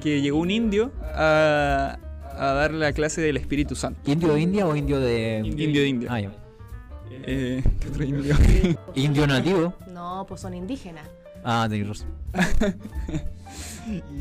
que 0.02 0.22
llegó 0.22 0.40
un 0.40 0.52
indio 0.52 0.92
a, 1.14 1.98
a 2.38 2.54
dar 2.54 2.74
la 2.74 2.94
clase 2.94 3.22
del 3.22 3.38
Espíritu 3.38 3.76
Santo. 3.76 4.00
¿Indio 4.10 4.34
de 4.34 4.42
India 4.42 4.68
o 4.68 4.76
indio 4.76 5.00
de...? 5.00 5.42
Indio 5.44 5.82
de 5.82 5.88
India. 5.88 6.10
Ah, 6.12 6.20
ya. 6.22 6.32
Eh, 7.24 7.64
¿Qué 7.80 7.88
otro 7.88 8.04
indio? 8.04 8.36
¿Indio 8.96 9.28
nativo? 9.28 9.74
No, 9.92 10.26
pues 10.28 10.42
son 10.42 10.54
indígenas. 10.54 11.08
Ah, 11.44 11.68
de 11.70 11.78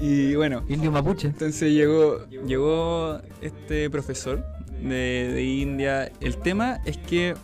y 0.00 0.34
bueno. 0.36 0.64
Indio 0.68 0.92
mapuche. 0.92 1.28
Entonces 1.28 1.72
llegó, 1.72 2.24
llegó 2.28 3.20
este 3.40 3.90
profesor 3.90 4.44
de, 4.80 5.32
de 5.34 5.42
India. 5.42 6.10
El 6.20 6.36
tema 6.38 6.80
es 6.84 6.98
que 6.98 7.34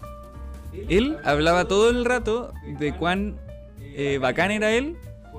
él 0.89 1.19
hablaba 1.25 1.67
todo 1.67 1.91
el 1.91 2.05
rato 2.05 2.53
de 2.79 2.95
cuán 2.95 3.37
eh, 3.97 4.19
bacán 4.19 4.51
era 4.51 4.73
él 4.73 4.97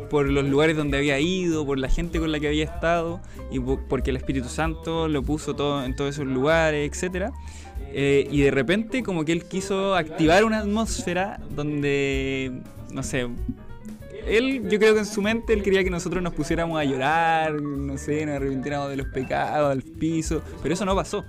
por 0.09 0.29
los 0.29 0.45
lugares 0.45 0.75
donde 0.75 0.97
había 0.97 1.19
ido, 1.19 1.65
por 1.65 1.77
la 1.77 1.89
gente 1.89 2.19
con 2.19 2.31
la 2.31 2.39
que 2.39 2.47
había 2.47 2.63
estado 2.63 3.21
y 3.51 3.59
porque 3.59 4.09
el 4.09 4.17
Espíritu 4.17 4.49
Santo 4.49 5.07
lo 5.07 5.21
puso 5.23 5.55
todo 5.55 5.83
en 5.83 5.95
todos 5.95 6.15
esos 6.15 6.25
lugares, 6.25 6.89
etcétera. 6.91 7.31
Eh, 7.95 8.27
y 8.31 8.41
de 8.41 8.51
repente 8.51 9.03
como 9.03 9.23
que 9.23 9.33
él 9.33 9.45
quiso 9.45 9.95
activar 9.95 10.45
una 10.45 10.59
atmósfera 10.59 11.39
donde, 11.51 12.51
no 12.91 13.03
sé, 13.03 13.27
él, 14.25 14.67
yo 14.69 14.79
creo 14.79 14.93
que 14.93 15.01
en 15.01 15.05
su 15.05 15.21
mente 15.21 15.53
él 15.53 15.61
quería 15.61 15.83
que 15.83 15.89
nosotros 15.89 16.23
nos 16.23 16.33
pusiéramos 16.33 16.79
a 16.79 16.83
llorar, 16.85 17.61
no 17.61 17.97
sé, 17.97 18.25
nos 18.25 18.37
arrepintiéramos 18.37 18.89
de 18.89 18.97
los 18.97 19.07
pecados 19.07 19.71
al 19.71 19.83
piso, 19.83 20.41
pero 20.61 20.73
eso 20.73 20.85
no 20.85 20.95
pasó. 20.95 21.23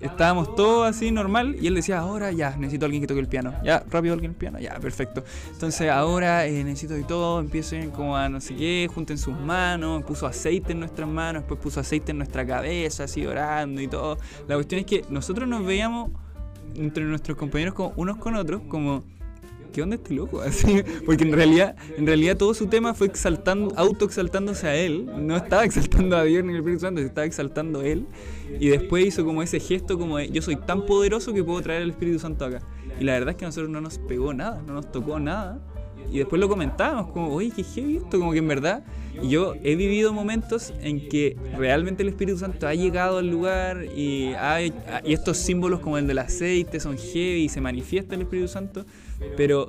Estábamos 0.00 0.54
todos 0.54 0.88
así 0.88 1.10
normal 1.10 1.56
y 1.60 1.66
él 1.66 1.74
decía, 1.74 1.98
ahora 1.98 2.32
ya, 2.32 2.56
necesito 2.56 2.84
a 2.84 2.86
alguien 2.86 3.02
que 3.02 3.06
toque 3.06 3.20
el 3.20 3.28
piano. 3.28 3.54
Ya, 3.62 3.84
rápido 3.90 4.14
alguien 4.14 4.32
el 4.32 4.36
piano, 4.36 4.58
ya, 4.58 4.78
perfecto. 4.80 5.24
Entonces 5.52 5.90
ahora 5.90 6.46
eh, 6.46 6.64
necesito 6.64 6.94
de 6.94 7.04
todo, 7.04 7.40
empiecen 7.40 7.90
como 7.90 8.16
a 8.16 8.28
no 8.28 8.40
sé 8.40 8.56
qué, 8.56 8.88
junten 8.92 9.18
sus 9.18 9.38
manos, 9.38 10.02
puso 10.04 10.26
aceite 10.26 10.72
en 10.72 10.80
nuestras 10.80 11.08
manos, 11.08 11.42
después 11.42 11.60
puso 11.60 11.80
aceite 11.80 12.12
en 12.12 12.18
nuestra 12.18 12.46
cabeza, 12.46 13.04
así 13.04 13.26
orando 13.26 13.80
y 13.80 13.88
todo. 13.88 14.18
La 14.48 14.54
cuestión 14.54 14.80
es 14.80 14.86
que 14.86 15.04
nosotros 15.10 15.48
nos 15.48 15.64
veíamos 15.64 16.10
entre 16.74 17.04
nuestros 17.04 17.36
compañeros 17.36 17.74
como 17.74 17.92
unos 17.96 18.16
con 18.16 18.34
otros 18.36 18.62
como 18.68 19.02
¿qué 19.70 19.82
onda 19.82 19.96
este 19.96 20.14
loco? 20.14 20.40
Así, 20.46 20.82
porque 21.06 21.24
en 21.24 21.32
realidad, 21.32 21.76
en 21.96 22.06
realidad 22.06 22.36
todo 22.36 22.54
su 22.54 22.66
tema 22.66 22.94
fue 22.94 23.06
exaltando, 23.06 23.72
autoexaltándose 23.76 24.66
a 24.66 24.76
él. 24.76 25.10
No 25.18 25.36
estaba 25.36 25.64
exaltando 25.64 26.16
a 26.16 26.24
Dios 26.24 26.44
ni 26.44 26.52
al 26.52 26.58
Espíritu 26.58 26.80
Santo, 26.80 27.00
se 27.00 27.06
estaba 27.06 27.26
exaltando 27.26 27.80
a 27.80 27.86
él. 27.86 28.06
Y 28.58 28.68
después 28.68 29.06
hizo 29.06 29.24
como 29.24 29.42
ese 29.42 29.60
gesto 29.60 29.98
como 29.98 30.18
de 30.18 30.30
yo 30.30 30.42
soy 30.42 30.56
tan 30.56 30.86
poderoso 30.86 31.32
que 31.32 31.44
puedo 31.44 31.60
traer 31.62 31.82
el 31.82 31.90
Espíritu 31.90 32.18
Santo 32.18 32.44
acá. 32.44 32.60
Y 32.98 33.04
la 33.04 33.12
verdad 33.12 33.30
es 33.30 33.36
que 33.36 33.44
a 33.44 33.48
nosotros 33.48 33.70
no 33.70 33.80
nos 33.80 33.98
pegó 33.98 34.34
nada, 34.34 34.62
no 34.66 34.74
nos 34.74 34.90
tocó 34.90 35.18
nada. 35.18 35.60
Y 36.12 36.18
después 36.18 36.40
lo 36.40 36.48
comentábamos, 36.48 37.12
como, 37.12 37.32
oye, 37.32 37.52
qué 37.54 37.62
heavy 37.62 37.98
esto, 37.98 38.18
como 38.18 38.32
que 38.32 38.38
en 38.38 38.48
verdad 38.48 38.82
yo 39.22 39.54
he 39.62 39.76
vivido 39.76 40.12
momentos 40.12 40.72
en 40.80 41.08
que 41.08 41.36
realmente 41.56 42.02
el 42.02 42.08
Espíritu 42.08 42.38
Santo 42.38 42.66
ha 42.66 42.74
llegado 42.74 43.18
al 43.18 43.28
lugar 43.28 43.84
y, 43.84 44.32
hay, 44.34 44.72
y 45.04 45.12
estos 45.12 45.36
símbolos 45.36 45.80
como 45.80 45.98
el 45.98 46.06
del 46.06 46.18
aceite 46.18 46.80
son 46.80 46.96
heavy 46.96 47.44
y 47.44 47.48
se 47.48 47.60
manifiesta 47.60 48.14
el 48.14 48.22
Espíritu 48.22 48.48
Santo, 48.48 48.84
pero 49.36 49.68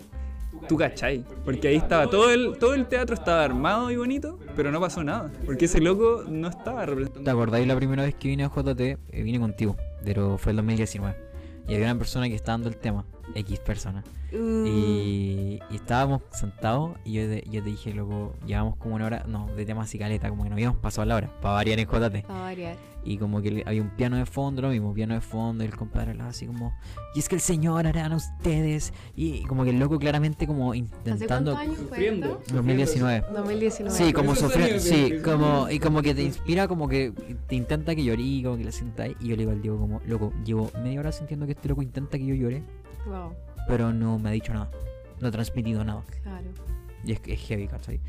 tú 0.67 0.77
cachai, 0.77 1.23
porque 1.43 1.69
ahí 1.69 1.75
estaba 1.75 2.09
todo 2.09 2.31
el, 2.31 2.57
todo 2.59 2.73
el 2.73 2.87
teatro 2.87 3.15
estaba 3.15 3.43
armado 3.43 3.91
y 3.91 3.97
bonito, 3.97 4.39
pero 4.55 4.71
no 4.71 4.79
pasó 4.79 5.03
nada, 5.03 5.31
porque 5.45 5.65
ese 5.65 5.81
loco 5.81 6.23
no 6.27 6.49
estaba 6.49 6.85
representando. 6.85 7.23
¿Te 7.23 7.31
acordáis 7.31 7.67
la 7.67 7.75
primera 7.75 8.03
vez 8.03 8.15
que 8.15 8.27
vine 8.27 8.43
a 8.43 8.49
JT? 8.49 8.79
Eh, 8.79 8.97
vine 9.23 9.39
contigo, 9.39 9.75
pero 10.03 10.37
fue 10.37 10.51
el 10.51 10.57
2019. 10.57 11.15
Y 11.67 11.75
había 11.75 11.85
una 11.87 11.97
persona 11.97 12.27
que 12.27 12.35
estaba 12.35 12.53
dando 12.57 12.69
el 12.69 12.77
tema, 12.77 13.05
X 13.35 13.59
persona. 13.59 14.03
Uh, 14.33 14.65
Y, 14.65 15.59
y 15.69 15.75
estábamos 15.75 16.21
sentados 16.31 16.97
y 17.03 17.13
yo 17.13 17.27
te, 17.27 17.43
yo 17.49 17.61
te 17.61 17.69
dije, 17.69 17.93
loco, 17.93 18.33
llevamos 18.45 18.77
como 18.77 18.95
una 18.95 19.05
hora, 19.05 19.25
no, 19.27 19.47
de 19.55 19.65
tema 19.65 19.83
así 19.83 19.97
caleta, 19.99 20.29
como 20.29 20.43
que 20.43 20.49
nos 20.49 20.55
habíamos 20.55 20.77
pasado 20.77 21.05
la 21.05 21.15
hora, 21.17 21.29
para 21.41 21.55
variar 21.55 21.79
en 21.79 21.87
JT. 21.87 22.23
para 22.27 22.39
variar. 22.39 22.75
Y 23.03 23.17
como 23.17 23.41
que 23.41 23.63
había 23.65 23.81
un 23.81 23.89
piano 23.89 24.15
de 24.17 24.27
fondo, 24.27 24.61
lo 24.61 24.69
mismo, 24.69 24.93
piano 24.93 25.15
de 25.15 25.21
fondo, 25.21 25.63
y 25.63 25.67
el 25.67 25.75
compadre 25.75 26.11
hablaba 26.11 26.29
así 26.29 26.45
como, 26.45 26.71
y 27.15 27.19
es 27.19 27.27
que 27.27 27.33
el 27.35 27.41
Señor 27.41 27.87
hará 27.87 28.05
a 28.05 28.15
ustedes. 28.15 28.93
Y 29.15 29.43
como 29.45 29.63
que 29.63 29.71
el 29.71 29.79
loco 29.79 29.97
claramente 29.97 30.45
como 30.45 30.69
¿Hace 30.71 30.77
intentando... 30.79 31.53
cuántos 31.53 31.77
años 31.79 31.89
fue 31.89 31.97
Sufriendo. 31.97 32.39
esto? 32.39 32.53
2019. 32.55 33.25
2019. 33.33 33.97
Sí, 33.97 34.13
como 34.13 34.35
sufriendo, 34.35 34.79
sí, 34.79 35.15
como, 35.23 35.67
y 35.69 35.79
como 35.79 36.03
que 36.03 36.13
te 36.13 36.21
inspira, 36.21 36.67
como 36.67 36.87
que 36.87 37.11
te 37.47 37.55
intenta 37.55 37.95
que 37.95 38.03
llorí, 38.03 38.43
como 38.43 38.57
que 38.57 38.65
la 38.65 38.71
sientas 38.71 39.09
Y 39.19 39.29
yo 39.29 39.35
le 39.35 39.37
digo 39.37 39.51
al 39.51 39.61
Diego 39.63 39.79
como, 39.79 39.99
loco, 40.05 40.31
llevo 40.45 40.69
media 40.83 40.99
hora 40.99 41.11
sintiendo 41.11 41.47
que 41.47 41.53
este 41.53 41.69
loco 41.69 41.81
intenta 41.81 42.19
que 42.19 42.25
yo 42.27 42.35
llore, 42.35 42.61
Wow, 43.05 43.33
pero 43.67 43.91
no 43.93 44.17
me 44.19 44.29
ha 44.29 44.31
dicho 44.33 44.53
nada, 44.53 44.69
no 45.19 45.27
ha 45.27 45.31
transmitido 45.31 45.83
nada. 45.83 46.03
claro. 46.23 46.47
Y 47.03 47.13
es, 47.13 47.21
es 47.25 47.39
heavy, 47.41 47.67
¿cachai? 47.67 47.99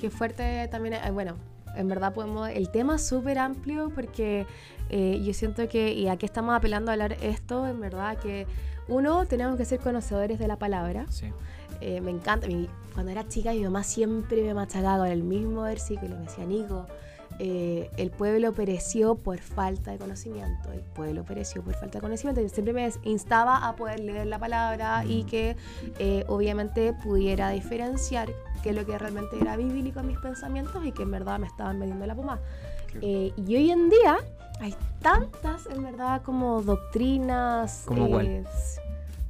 Qué 0.00 0.10
fuerte 0.10 0.68
también, 0.68 0.94
eh, 0.94 1.10
bueno, 1.10 1.34
en 1.74 1.88
verdad 1.88 2.12
podemos, 2.14 2.48
el 2.48 2.70
tema 2.70 2.96
es 2.96 3.06
súper 3.06 3.38
amplio 3.38 3.90
porque 3.94 4.46
eh, 4.90 5.20
yo 5.24 5.32
siento 5.34 5.68
que, 5.68 5.92
y 5.92 6.08
aquí 6.08 6.26
estamos 6.26 6.54
apelando 6.54 6.90
a 6.90 6.94
hablar 6.94 7.16
esto, 7.22 7.66
en 7.66 7.80
verdad 7.80 8.16
que 8.18 8.46
uno, 8.88 9.26
tenemos 9.26 9.56
que 9.56 9.64
ser 9.64 9.80
conocedores 9.80 10.38
de 10.38 10.46
la 10.46 10.56
palabra. 10.56 11.06
Sí. 11.10 11.32
Eh, 11.80 12.00
me 12.00 12.10
encanta, 12.12 12.46
mi- 12.46 12.68
cuando 12.94 13.10
era 13.12 13.26
chica 13.28 13.50
mi 13.52 13.62
mamá 13.64 13.82
siempre 13.82 14.42
me 14.42 14.54
machacaba 14.54 14.98
con 14.98 15.08
el 15.08 15.22
mismo 15.24 15.62
versículo, 15.62 16.14
me 16.16 16.22
decía, 16.24 16.44
Nico, 16.46 16.86
eh, 17.38 17.90
el 17.96 18.10
pueblo 18.10 18.52
pereció 18.52 19.14
por 19.14 19.38
falta 19.38 19.90
de 19.90 19.98
conocimiento, 19.98 20.72
el 20.72 20.80
pueblo 20.80 21.24
pereció 21.24 21.62
por 21.62 21.74
falta 21.74 21.98
de 21.98 22.02
conocimiento. 22.02 22.40
Yo 22.40 22.48
siempre 22.48 22.72
me 22.72 22.90
instaba 23.04 23.66
a 23.68 23.76
poder 23.76 24.00
leer 24.00 24.26
la 24.26 24.38
palabra 24.38 25.04
y 25.06 25.24
que 25.24 25.56
eh, 25.98 26.24
obviamente 26.28 26.92
pudiera 26.92 27.50
diferenciar 27.50 28.30
qué 28.62 28.70
es 28.70 28.76
lo 28.76 28.86
que 28.86 28.98
realmente 28.98 29.36
era 29.40 29.56
bíblico 29.56 30.00
en 30.00 30.08
mis 30.08 30.18
pensamientos 30.18 30.84
y 30.84 30.92
que 30.92 31.02
en 31.02 31.10
verdad 31.10 31.38
me 31.38 31.46
estaban 31.46 31.78
metiendo 31.78 32.06
la 32.06 32.14
pomada. 32.14 32.40
Eh, 33.02 33.32
y 33.36 33.56
hoy 33.56 33.70
en 33.70 33.90
día 33.90 34.18
hay 34.60 34.74
tantas, 35.02 35.66
en 35.66 35.82
verdad, 35.82 36.22
como 36.22 36.62
doctrinas. 36.62 37.84
¿Cómo 37.86 38.08
cuál? 38.08 38.46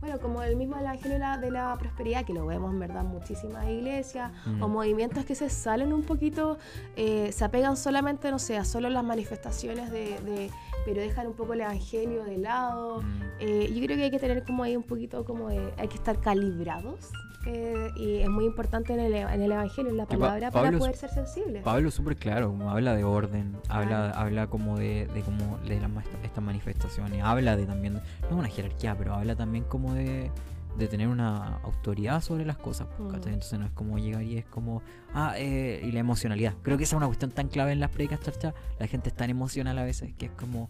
Bueno, 0.06 0.20
como 0.20 0.42
el 0.44 0.54
mismo 0.56 0.76
Evangelio 0.78 1.14
de 1.14 1.18
la, 1.18 1.36
de 1.38 1.50
la 1.50 1.76
Prosperidad, 1.78 2.24
que 2.24 2.32
lo 2.32 2.46
vemos 2.46 2.72
en 2.72 2.78
verdad 2.78 3.02
en 3.02 3.08
muchísimas 3.08 3.66
iglesias, 3.68 4.30
Mm. 4.46 4.62
o 4.62 4.68
movimientos 4.68 5.24
que 5.24 5.34
se 5.34 5.50
salen 5.50 5.92
un 5.92 6.02
poquito, 6.04 6.58
eh, 6.94 7.32
se 7.32 7.44
apegan 7.44 7.76
solamente, 7.76 8.30
no 8.30 8.38
sé, 8.38 8.56
a 8.56 8.64
solo 8.64 8.88
las 8.88 9.02
manifestaciones 9.02 9.90
de, 9.90 10.18
de- 10.20 10.50
pero 10.86 11.02
dejan 11.02 11.26
un 11.26 11.34
poco 11.34 11.52
el 11.52 11.60
Evangelio 11.60 12.24
de 12.24 12.38
lado. 12.38 13.02
Mm. 13.02 13.22
Eh, 13.40 13.70
yo 13.74 13.84
creo 13.84 13.96
que 13.98 14.04
hay 14.04 14.10
que 14.10 14.18
tener 14.18 14.42
como 14.44 14.62
ahí 14.62 14.74
un 14.76 14.84
poquito 14.84 15.24
como 15.26 15.48
de, 15.50 15.74
hay 15.76 15.88
que 15.88 15.96
estar 15.96 16.18
calibrados. 16.20 17.10
eh, 17.48 17.90
y 17.96 18.16
es 18.22 18.28
muy 18.28 18.44
importante 18.44 18.92
en 18.92 18.98
el, 18.98 19.14
en 19.14 19.40
el 19.40 19.52
Evangelio, 19.52 19.90
en 19.92 19.96
la 19.98 20.06
Pa- 20.06 20.18
palabra, 20.18 20.50
para 20.50 20.72
poder 20.72 20.96
ser 20.96 21.10
sensibles. 21.10 21.62
Pablo 21.62 21.90
súper 21.92 22.16
claro, 22.16 22.48
como 22.48 22.70
habla 22.72 22.94
de 22.96 23.04
orden, 23.04 23.56
habla, 23.68 23.86
Claro. 24.10 24.14
habla 24.18 24.46
como 24.48 24.76
de, 24.78 25.06
de 25.14 25.20
como 25.22 25.58
de 25.58 25.78
las, 25.78 25.90
estas 26.24 26.42
manifestaciones, 26.42 27.22
habla 27.22 27.56
de 27.56 27.66
también, 27.66 28.00
no 28.30 28.36
una 28.38 28.48
jerarquía, 28.48 28.96
pero 28.98 29.14
habla 29.14 29.36
también 29.36 29.62
como 29.64 29.94
de, 29.94 30.30
de 30.78 30.88
tener 30.88 31.08
una 31.08 31.56
autoridad 31.58 32.20
sobre 32.20 32.44
las 32.44 32.56
cosas, 32.58 32.86
pues, 32.96 33.10
Mm. 33.10 33.14
entonces 33.28 33.58
no 33.58 33.64
es 33.66 33.72
como 33.72 33.98
llegar 33.98 34.22
y 34.22 34.36
es 34.38 34.44
como, 34.44 34.82
ah, 35.14 35.34
eh, 35.38 35.80
y 35.84 35.92
la 35.92 36.00
emocionalidad, 36.00 36.54
creo 36.62 36.76
que 36.76 36.84
esa 36.84 36.96
es 36.96 36.98
una 36.98 37.06
cuestión 37.06 37.30
tan 37.30 37.48
clave 37.48 37.72
en 37.72 37.80
las 37.80 37.90
predicas 37.90 38.20
charchas, 38.20 38.54
la 38.78 38.86
gente 38.86 39.08
es 39.08 39.14
tan 39.14 39.30
emocional 39.30 39.78
a 39.78 39.84
veces 39.84 40.12
que 40.18 40.26
es 40.26 40.32
como, 40.32 40.68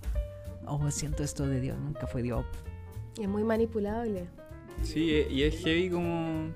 oh, 0.67 0.91
siento 0.91 1.23
esto 1.25 1.47
de 1.47 1.61
Dios, 1.61 1.79
nunca 1.79 2.07
fue 2.07 2.23
Dios, 2.23 2.45
Y 3.19 3.23
es 3.23 3.29
muy 3.29 3.45
manipulable. 3.45 4.27
Sí, 4.83 5.11
e- 5.11 5.29
y 5.33 5.43
es 5.43 5.57
heavy 5.65 5.89
como 5.91 6.49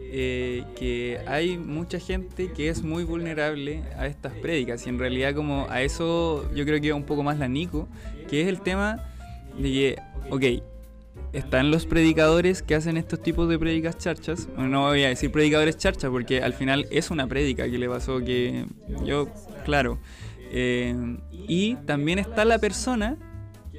eh, 0.00 0.64
que 0.76 1.20
hay 1.26 1.58
mucha 1.58 1.98
gente 2.00 2.50
que 2.52 2.68
es 2.70 2.82
muy 2.82 3.04
vulnerable 3.04 3.82
a 3.98 4.06
estas 4.06 4.32
prédicas 4.32 4.86
y 4.86 4.88
en 4.88 4.98
realidad 4.98 5.34
como 5.34 5.66
a 5.68 5.82
eso 5.82 6.48
yo 6.54 6.64
creo 6.64 6.80
que 6.80 6.90
va 6.92 6.96
un 6.96 7.02
poco 7.04 7.22
más 7.22 7.38
la 7.38 7.46
Nico, 7.48 7.88
que 8.30 8.40
es 8.42 8.48
el 8.48 8.60
tema 8.62 9.04
de 9.58 9.62
que, 9.70 9.96
ok, 10.30 10.62
están 11.32 11.70
los 11.70 11.86
predicadores 11.86 12.62
que 12.62 12.74
hacen 12.74 12.96
estos 12.96 13.22
tipos 13.22 13.48
de 13.48 13.58
prédicas 13.58 13.98
charchas, 13.98 14.48
no 14.56 14.82
voy 14.82 15.04
a 15.04 15.08
decir 15.08 15.30
predicadores 15.30 15.76
charchas 15.76 16.10
porque 16.10 16.42
al 16.42 16.54
final 16.54 16.86
es 16.90 17.10
una 17.10 17.26
prédica 17.26 17.68
que 17.70 17.78
le 17.78 17.88
pasó 17.88 18.20
que 18.20 18.64
yo, 19.04 19.28
claro, 19.64 19.98
eh, 20.50 20.94
y 21.46 21.74
también 21.86 22.18
está 22.18 22.44
la 22.44 22.58
persona 22.58 23.16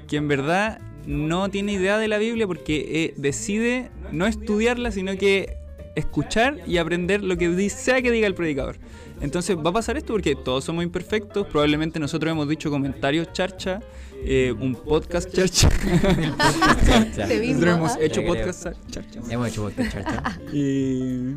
que 0.08 0.18
en 0.18 0.28
verdad 0.28 0.80
no 1.06 1.50
tiene 1.50 1.74
idea 1.74 1.98
de 1.98 2.08
la 2.08 2.18
Biblia 2.18 2.46
porque 2.46 3.06
eh, 3.06 3.14
decide 3.18 3.90
no 4.12 4.28
estudiarla, 4.28 4.92
sino 4.92 5.16
que 5.18 5.58
escuchar 5.96 6.58
y 6.68 6.78
aprender 6.78 7.24
lo 7.24 7.38
que 7.38 7.70
sea 7.70 8.02
que 8.02 8.12
diga 8.12 8.28
el 8.28 8.36
predicador. 8.36 8.78
Entonces 9.22 9.58
va 9.58 9.70
a 9.70 9.74
pasar 9.74 9.98
esto 9.98 10.14
porque 10.14 10.36
todos 10.36 10.64
somos 10.64 10.84
imperfectos, 10.84 11.46
probablemente 11.48 12.00
nosotros 12.00 12.32
hemos 12.32 12.48
dicho 12.48 12.70
comentarios 12.70 13.32
charcha, 13.34 13.82
eh, 14.24 14.54
un 14.58 14.76
podcast 14.76 15.30
charcha, 15.34 15.70
mismo, 15.70 16.38
nosotros 17.38 17.76
hemos 17.76 17.98
hecho 18.00 18.24
podcast 18.26 18.68
charcha. 18.90 19.20
hemos 19.30 19.48
hecho 19.50 19.64
podcast 19.64 19.92
charcha, 19.94 20.40
Y 20.54 21.36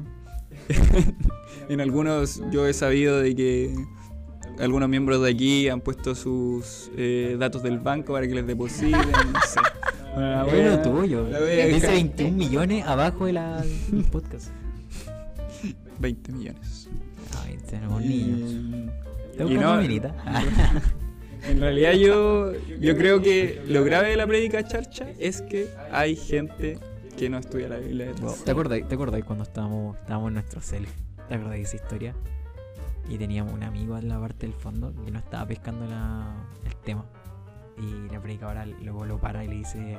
en 1.69 1.81
algunos 1.81 2.41
yo 2.51 2.67
he 2.67 2.73
sabido 2.73 3.19
de 3.21 3.35
que 3.35 3.75
algunos 4.61 4.89
miembros 4.89 5.23
de 5.23 5.31
aquí 5.31 5.69
han 5.69 5.81
puesto 5.81 6.15
sus 6.15 6.91
eh, 6.97 7.37
datos 7.39 7.63
del 7.63 7.79
banco 7.81 8.13
para 8.13 8.29
que 8.29 8.35
les 8.35 8.47
depositen. 8.47 8.93
no 8.93 9.41
sé. 9.47 9.61
Bueno, 10.15 10.45
wea- 10.47 10.83
tuyo, 10.83 11.25
dice 11.25 11.87
21 11.87 12.37
millones 12.37 12.85
abajo 12.87 13.25
de 13.25 13.33
la 13.33 13.63
del 13.91 14.05
podcast, 14.05 14.49
20 16.01 16.33
millones. 16.33 16.91
Tenemos 17.73 18.03
niños, 18.03 18.93
¿Te 19.37 19.45
buscas 19.45 19.63
no- 19.63 19.81
minita? 19.81 20.15
En 21.49 21.59
realidad 21.61 21.93
yo, 21.95 22.53
yo 22.79 22.97
creo 22.97 23.21
que 23.21 23.61
lo 23.67 23.83
grave 23.83 24.11
de 24.11 24.17
la 24.17 24.29
prédica 24.29 24.63
charcha 24.65 25.09
es 25.19 25.43
que 25.43 25.67
hay 25.91 26.15
gente 26.15 26.79
que 27.19 27.29
no 27.29 27.39
estudia 27.39 27.69
la 27.69 27.79
Biblia 27.79 28.07
detrás. 28.07 28.45
¿Te 28.45 28.53
acordáis, 28.53 28.87
¿Te 28.87 28.95
acordáis 28.95 29.25
cuando 29.25 29.43
estábamos, 29.43 29.97
estábamos 29.99 30.29
en 30.29 30.35
nuestro 30.35 30.61
cel? 30.61 30.87
¿Te 31.29 31.35
acordáis 31.35 31.63
de 31.69 31.77
esa 31.79 31.85
historia? 31.85 32.15
Y 33.09 33.19
teníamos 33.19 33.53
un 33.55 33.65
amigo 33.65 33.99
en 33.99 34.09
la 34.09 34.21
parte 34.21 34.47
del 34.47 34.55
fondo 34.55 34.95
que 35.05 35.11
no 35.11 35.19
estaba 35.19 35.45
pescando 35.47 35.85
la- 35.87 36.47
el 36.65 36.77
tema. 36.77 37.05
Y 37.77 38.13
la 38.13 38.21
predicadora 38.21 38.65
luego 38.65 39.05
lo 39.05 39.19
para 39.19 39.45
y 39.45 39.49
le 39.49 39.55
dice: 39.57 39.99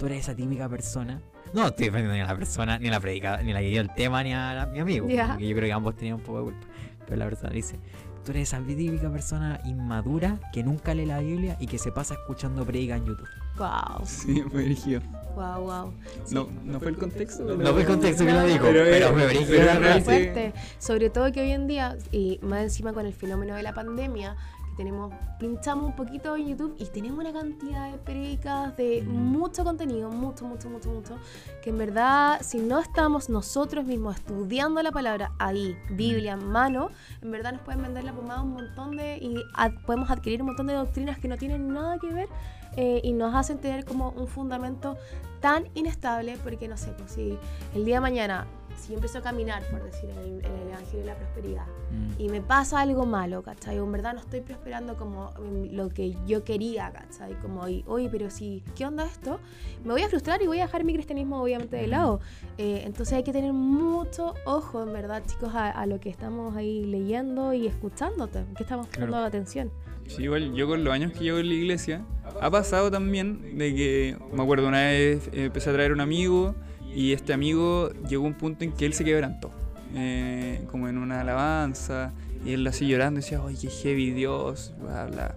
Tú 0.00 0.06
eres 0.06 0.20
esa 0.22 0.34
típica 0.34 0.68
persona. 0.68 1.22
No 1.52 1.66
estoy 1.68 1.86
defendiendo 1.86 2.14
ni 2.14 2.20
a 2.20 2.26
la 2.26 2.36
persona, 2.36 2.78
ni 2.78 2.88
a 2.88 2.90
la 2.92 3.00
predicadora, 3.00 3.42
ni 3.42 3.50
a 3.52 3.54
la 3.54 3.60
que 3.60 3.68
dio 3.68 3.80
el 3.80 3.94
tema, 3.94 4.22
ni 4.22 4.32
a 4.34 4.54
la- 4.54 4.66
mi 4.66 4.80
amigo. 4.80 5.06
Porque 5.06 5.48
yo 5.48 5.56
creo 5.56 5.66
que 5.68 5.72
ambos 5.72 5.96
tenían 5.96 6.16
un 6.16 6.22
poco 6.22 6.38
de 6.38 6.44
culpa. 6.44 6.66
Pero 7.04 7.16
la 7.16 7.24
persona 7.26 7.50
dice: 7.52 7.78
Tú 8.24 8.32
eres 8.32 8.48
esa 8.52 8.60
típica 8.60 9.08
persona 9.10 9.60
inmadura 9.64 10.40
que 10.52 10.64
nunca 10.64 10.92
lee 10.94 11.06
la 11.06 11.20
Biblia 11.20 11.56
y 11.60 11.66
que 11.68 11.78
se 11.78 11.92
pasa 11.92 12.14
escuchando 12.14 12.64
predica 12.66 12.96
en 12.96 13.06
YouTube. 13.06 13.28
Wow, 13.56 14.04
Sí, 14.04 14.42
fue 14.50 14.62
dirigido. 14.64 15.00
wow, 15.36 15.60
wow. 15.62 15.92
No, 16.32 16.48
no 16.64 16.80
fue 16.80 16.88
el 16.88 16.98
contexto. 16.98 17.44
pero- 17.46 17.56
No 17.58 17.72
fue 17.72 17.82
el 17.82 17.86
contexto 17.86 18.26
que 18.26 18.32
lo 18.32 18.44
dijo, 18.44 18.64
Pero, 18.64 18.84
pero, 18.84 19.12
fue 19.12 19.26
realidad- 19.28 20.02
fuerte. 20.02 20.52
Sobre 20.78 21.08
todo 21.10 21.30
que 21.32 21.40
hoy 21.40 21.52
en 21.52 21.66
día, 21.68 21.96
y 22.10 22.38
más 22.42 22.62
encima 22.64 22.92
con 22.92 23.06
el 23.06 23.14
fenómeno 23.14 23.54
de 23.54 23.62
la 23.62 23.72
pandemia, 23.72 24.36
tenemos, 24.76 25.12
pinchamos 25.38 25.86
un 25.86 25.96
poquito 25.96 26.36
en 26.36 26.48
YouTube 26.48 26.76
y 26.78 26.84
tenemos 26.86 27.18
una 27.18 27.32
cantidad 27.32 27.90
de 27.90 27.98
predicas, 27.98 28.76
de 28.76 29.02
mucho 29.02 29.64
contenido, 29.64 30.10
mucho, 30.10 30.44
mucho, 30.44 30.68
mucho, 30.68 30.90
mucho, 30.90 31.16
que 31.62 31.70
en 31.70 31.78
verdad, 31.78 32.40
si 32.42 32.58
no 32.58 32.78
estamos 32.78 33.28
nosotros 33.28 33.84
mismos 33.86 34.16
estudiando 34.16 34.82
la 34.82 34.92
palabra 34.92 35.32
ahí, 35.38 35.76
Biblia 35.90 36.34
en 36.34 36.46
mano, 36.46 36.90
en 37.22 37.30
verdad 37.30 37.52
nos 37.52 37.62
pueden 37.62 37.82
vender 37.82 38.04
la 38.04 38.12
pomada 38.12 38.42
un 38.42 38.52
montón 38.52 38.96
de, 38.96 39.16
y 39.18 39.36
ad- 39.54 39.72
podemos 39.86 40.10
adquirir 40.10 40.42
un 40.42 40.48
montón 40.48 40.66
de 40.66 40.74
doctrinas 40.74 41.18
que 41.18 41.28
no 41.28 41.36
tienen 41.36 41.72
nada 41.72 41.98
que 41.98 42.08
ver 42.12 42.28
eh, 42.76 43.00
y 43.02 43.12
nos 43.12 43.34
hacen 43.34 43.58
tener 43.58 43.84
como 43.84 44.10
un 44.10 44.26
fundamento 44.28 44.96
tan 45.40 45.68
inestable, 45.74 46.36
porque 46.44 46.68
no 46.68 46.76
sé, 46.76 46.90
pues 46.98 47.12
si 47.12 47.38
el 47.74 47.84
día 47.84 47.96
de 47.96 48.00
mañana, 48.00 48.46
si 48.78 48.88
yo 48.88 48.94
empiezo 48.94 49.18
a 49.18 49.22
caminar, 49.22 49.62
por 49.70 49.82
decir, 49.82 50.10
en 50.10 50.18
el, 50.18 50.26
en 50.44 50.52
el 50.62 50.68
Evangelio 50.68 51.00
de 51.00 51.06
la 51.06 51.14
Prosperidad, 51.16 51.66
Mm. 51.90 52.20
y 52.20 52.28
me 52.28 52.40
pasa 52.40 52.80
algo 52.80 53.06
malo, 53.06 53.42
¿cachai? 53.42 53.76
En 53.76 53.92
verdad 53.92 54.12
no 54.14 54.20
estoy 54.20 54.40
prosperando 54.40 54.96
como 54.96 55.30
lo 55.70 55.88
que 55.88 56.16
yo 56.26 56.42
quería, 56.42 56.90
¿cachai? 56.92 57.34
Como, 57.40 57.62
oye, 57.86 58.08
pero 58.10 58.28
si, 58.30 58.62
¿qué 58.74 58.84
onda 58.86 59.04
esto? 59.06 59.38
Me 59.84 59.92
voy 59.92 60.02
a 60.02 60.08
frustrar 60.08 60.42
y 60.42 60.46
voy 60.48 60.58
a 60.58 60.62
dejar 60.64 60.82
mi 60.84 60.92
cristianismo 60.94 61.40
obviamente 61.40 61.76
de 61.76 61.86
lado. 61.86 62.20
Eh, 62.58 62.82
entonces 62.84 63.14
hay 63.14 63.22
que 63.22 63.32
tener 63.32 63.52
mucho 63.52 64.34
ojo, 64.44 64.82
en 64.82 64.92
verdad, 64.92 65.22
chicos, 65.26 65.54
a, 65.54 65.70
a 65.70 65.86
lo 65.86 66.00
que 66.00 66.08
estamos 66.10 66.56
ahí 66.56 66.84
leyendo 66.84 67.52
y 67.54 67.66
escuchándote, 67.68 68.44
que 68.56 68.62
estamos 68.64 68.86
Claro. 68.88 69.06
prestando 69.06 69.26
atención. 69.26 69.70
Sí, 70.08 70.22
igual 70.24 70.52
yo 70.54 70.66
con 70.68 70.82
los 70.84 70.92
años 70.92 71.12
que 71.12 71.20
llevo 71.24 71.38
en 71.38 71.48
la 71.48 71.54
iglesia, 71.54 72.04
ha 72.40 72.50
pasado 72.50 72.90
también 72.90 73.56
de 73.58 73.74
que, 73.74 74.16
me 74.32 74.42
acuerdo 74.42 74.66
una 74.68 74.80
vez 74.82 75.28
eh, 75.32 75.44
empecé 75.46 75.70
a 75.70 75.72
traer 75.72 75.92
un 75.92 76.00
amigo 76.00 76.54
y 76.96 77.12
este 77.12 77.32
amigo 77.32 77.90
llegó 78.08 78.24
a 78.24 78.26
un 78.26 78.34
punto 78.34 78.64
en 78.64 78.72
que 78.72 78.86
él 78.86 78.94
se 78.94 79.04
quebrantó, 79.04 79.52
eh, 79.94 80.62
como 80.70 80.88
en 80.88 80.98
una 80.98 81.20
alabanza, 81.20 82.12
y 82.44 82.54
él 82.54 82.66
así 82.66 82.88
llorando 82.88 83.20
decía, 83.20 83.40
ay, 83.46 83.56
qué 83.60 83.68
heavy 83.68 84.10
Dios, 84.10 84.74
bla, 84.80 85.06
bla. 85.06 85.36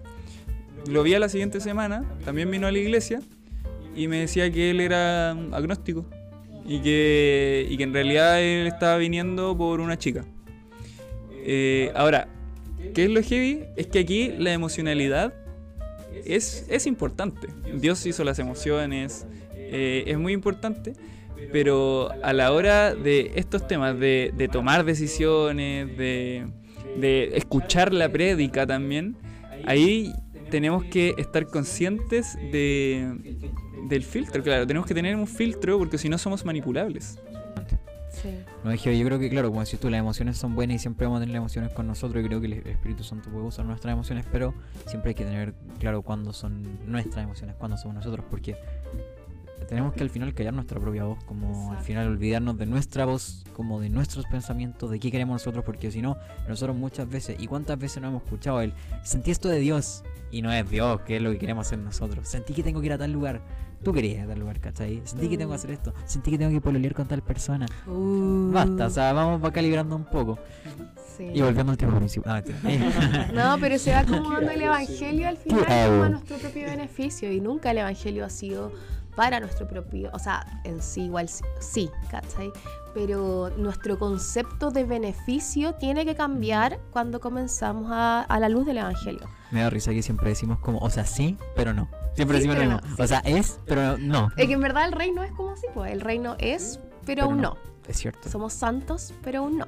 Lo 0.88 1.02
vi 1.02 1.14
a 1.14 1.18
la 1.18 1.28
siguiente 1.28 1.60
semana, 1.60 2.04
también 2.24 2.50
vino 2.50 2.66
a 2.66 2.72
la 2.72 2.78
iglesia 2.78 3.20
y 3.94 4.08
me 4.08 4.20
decía 4.20 4.50
que 4.50 4.70
él 4.70 4.80
era 4.80 5.30
agnóstico 5.30 6.06
y 6.66 6.80
que, 6.80 7.66
y 7.70 7.76
que 7.76 7.82
en 7.84 7.92
realidad 7.92 8.40
él 8.40 8.66
estaba 8.66 8.96
viniendo 8.96 9.56
por 9.56 9.80
una 9.80 9.98
chica. 9.98 10.24
Eh, 11.44 11.92
ahora, 11.94 12.26
¿Qué 12.94 13.04
es 13.04 13.10
lo 13.10 13.22
heavy? 13.22 13.64
Es 13.76 13.86
que 13.86 14.00
aquí 14.00 14.32
la 14.38 14.52
emocionalidad 14.52 15.32
es, 16.24 16.66
es 16.68 16.86
importante. 16.86 17.48
Dios 17.74 18.04
hizo 18.06 18.24
las 18.24 18.38
emociones, 18.38 19.26
eh, 19.54 20.04
es 20.06 20.18
muy 20.18 20.32
importante, 20.32 20.94
pero 21.52 22.10
a 22.22 22.32
la 22.32 22.52
hora 22.52 22.94
de 22.94 23.32
estos 23.34 23.66
temas, 23.66 23.98
de, 23.98 24.32
de 24.36 24.48
tomar 24.48 24.84
decisiones, 24.84 25.96
de, 25.96 26.46
de 26.98 27.36
escuchar 27.36 27.92
la 27.92 28.08
prédica 28.08 28.66
también, 28.66 29.16
ahí 29.66 30.12
tenemos 30.50 30.84
que 30.84 31.14
estar 31.16 31.46
conscientes 31.46 32.36
de, 32.52 33.48
del 33.88 34.02
filtro, 34.02 34.42
claro, 34.42 34.66
tenemos 34.66 34.86
que 34.86 34.94
tener 34.94 35.16
un 35.16 35.26
filtro 35.26 35.78
porque 35.78 35.98
si 35.98 36.08
no 36.08 36.18
somos 36.18 36.44
manipulables. 36.44 37.18
Sí. 38.10 38.28
No, 38.64 38.74
yo 38.74 39.06
creo 39.06 39.18
que, 39.18 39.30
claro, 39.30 39.48
como 39.48 39.64
decís 39.64 39.78
tú, 39.78 39.88
las 39.88 40.00
emociones 40.00 40.36
son 40.36 40.54
buenas 40.54 40.76
y 40.76 40.78
siempre 40.78 41.06
vamos 41.06 41.18
a 41.18 41.20
tener 41.20 41.32
las 41.32 41.40
emociones 41.40 41.72
con 41.72 41.86
nosotros. 41.86 42.22
Y 42.22 42.26
creo 42.26 42.40
que 42.40 42.46
el 42.48 42.52
Espíritu 42.66 43.04
Santo 43.04 43.30
puede 43.30 43.46
usar 43.46 43.64
nuestras 43.64 43.92
emociones, 43.92 44.26
pero 44.30 44.52
siempre 44.86 45.10
hay 45.10 45.14
que 45.14 45.24
tener 45.24 45.54
claro 45.78 46.02
cuándo 46.02 46.32
son 46.32 46.80
nuestras 46.86 47.24
emociones, 47.24 47.56
cuándo 47.56 47.78
somos 47.78 47.94
nosotros, 47.94 48.26
porque 48.28 48.56
tenemos 49.70 49.92
que 49.94 50.02
al 50.02 50.10
final 50.10 50.34
callar 50.34 50.52
nuestra 50.52 50.80
propia 50.80 51.04
voz, 51.04 51.22
como 51.24 51.70
al 51.70 51.78
final 51.78 52.08
olvidarnos 52.08 52.58
de 52.58 52.66
nuestra 52.66 53.04
voz, 53.04 53.44
como 53.52 53.80
de 53.80 53.88
nuestros 53.88 54.26
pensamientos, 54.26 54.90
de 54.90 54.98
qué 54.98 55.12
queremos 55.12 55.34
nosotros, 55.34 55.64
porque 55.64 55.92
si 55.92 56.02
no, 56.02 56.16
nosotros 56.48 56.76
muchas 56.76 57.08
veces, 57.08 57.36
y 57.38 57.46
cuántas 57.46 57.78
veces 57.78 58.02
no 58.02 58.08
hemos 58.08 58.24
escuchado 58.24 58.60
el 58.62 58.74
sentí 59.04 59.30
esto 59.30 59.48
de 59.48 59.60
Dios, 59.60 60.02
y 60.32 60.42
no 60.42 60.52
es 60.52 60.68
Dios, 60.68 61.02
que 61.02 61.16
es 61.16 61.22
lo 61.22 61.30
que 61.30 61.38
queremos 61.38 61.68
hacer 61.68 61.78
nosotros. 61.78 62.28
Sentí 62.28 62.52
que 62.52 62.64
tengo 62.64 62.80
que 62.80 62.86
ir 62.86 62.92
a 62.94 62.98
tal 62.98 63.12
lugar. 63.12 63.42
Tú 63.84 63.92
querías 63.92 64.18
ir 64.18 64.24
a 64.24 64.26
tal 64.26 64.40
lugar, 64.40 64.58
¿cachai? 64.58 65.02
Sentí 65.04 65.28
que 65.28 65.38
tengo 65.38 65.52
que 65.52 65.56
hacer 65.56 65.70
esto. 65.70 65.94
Sentí 66.04 66.32
que 66.32 66.38
tengo 66.38 66.50
que 66.50 66.60
pololear 66.60 66.92
con 66.92 67.06
tal 67.06 67.22
persona. 67.22 67.66
Uh, 67.86 68.50
Basta, 68.50 68.86
o 68.86 68.90
sea, 68.90 69.12
vamos 69.12 69.42
va 69.42 69.52
calibrando 69.52 69.94
un 69.94 70.04
poco. 70.04 70.36
sí. 71.16 71.30
Y 71.32 71.42
volviendo 71.42 71.70
al 71.70 71.78
tema 71.78 71.96
principal. 71.96 72.42
No, 73.32 73.56
pero 73.60 73.78
se 73.78 73.92
va 73.92 74.00
acomodando 74.00 74.50
el 74.50 74.62
evangelio 74.62 75.28
al 75.28 75.36
final 75.36 75.64
como 75.64 76.02
a 76.02 76.08
nuestro 76.08 76.38
propio 76.38 76.64
beneficio 76.64 77.30
y 77.30 77.40
nunca 77.40 77.70
el 77.70 77.78
evangelio 77.78 78.24
ha 78.24 78.30
sido 78.30 78.72
para 79.16 79.40
nuestro 79.40 79.66
propio, 79.68 80.10
o 80.12 80.18
sea, 80.18 80.44
en 80.64 80.80
sí 80.82 81.02
igual 81.04 81.28
sí, 81.28 81.90
¿cachai? 82.10 82.52
Pero 82.94 83.50
nuestro 83.56 83.98
concepto 83.98 84.70
de 84.70 84.84
beneficio 84.84 85.74
tiene 85.74 86.04
que 86.04 86.14
cambiar 86.14 86.78
cuando 86.90 87.20
comenzamos 87.20 87.90
a, 87.92 88.22
a 88.22 88.40
la 88.40 88.48
luz 88.48 88.66
del 88.66 88.78
evangelio. 88.78 89.28
Me 89.50 89.62
da 89.62 89.70
risa 89.70 89.90
que 89.92 90.02
siempre 90.02 90.28
decimos 90.30 90.58
como, 90.60 90.78
o 90.78 90.90
sea, 90.90 91.04
sí, 91.04 91.36
pero 91.56 91.72
no. 91.72 91.88
Siempre 92.14 92.40
Sí, 92.40 92.48
decimos 92.48 92.56
lo 92.56 92.60
pero 92.62 92.72
mismo. 92.74 92.88
no, 92.90 92.96
sí. 92.96 93.02
O 93.02 93.06
sea, 93.06 93.18
es, 93.20 93.60
pero 93.66 93.98
no. 93.98 94.28
Es 94.36 94.46
que 94.46 94.52
en 94.52 94.60
verdad 94.60 94.84
el 94.86 94.92
reino 94.92 95.22
es 95.22 95.32
como 95.32 95.50
así, 95.50 95.66
pues 95.74 95.92
el 95.92 96.00
reino 96.00 96.36
es, 96.38 96.80
pero, 97.06 97.24
aún 97.24 97.40
no. 97.40 97.56
Es 97.86 97.96
cierto. 97.98 98.28
Somos 98.28 98.52
santos, 98.52 99.14
pero 99.22 99.40
aún 99.40 99.58
no. 99.58 99.66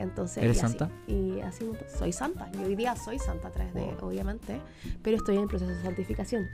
Entonces, 0.00 0.42
¿Eres 0.42 0.56
y 0.56 0.60
así- 0.60 0.78
santa? 0.78 0.94
Y 1.06 1.40
así, 1.40 1.70
soy 1.98 2.12
santa. 2.12 2.50
Y 2.58 2.64
hoy 2.64 2.74
día 2.74 2.96
soy 2.96 3.18
santa 3.18 3.48
a 3.48 3.50
través 3.50 3.74
de, 3.74 3.82
obviamente, 4.00 4.60
pero 5.02 5.16
estoy 5.18 5.36
en 5.36 5.42
el 5.42 5.48
proceso 5.48 5.70
de 5.70 5.82
santificación. 5.82 6.44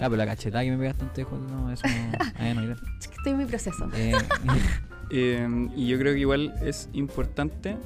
Ah, 0.00 0.06
pero 0.08 0.16
la 0.16 0.26
cachetada 0.26 0.64
que 0.64 0.70
me 0.70 0.78
pegaste 0.78 1.04
antes, 1.04 1.26
no, 1.30 1.70
eso 1.72 1.86
no. 1.86 2.54
No. 2.66 2.72
Estoy 3.00 3.32
en 3.32 3.38
mi 3.38 3.44
proceso. 3.46 3.88
Eh, 3.94 4.12
Eh, 5.10 5.68
y 5.76 5.86
yo 5.86 5.98
creo 6.00 6.14
que 6.14 6.18
igual 6.18 6.52
es 6.64 6.88
importante 6.92 7.76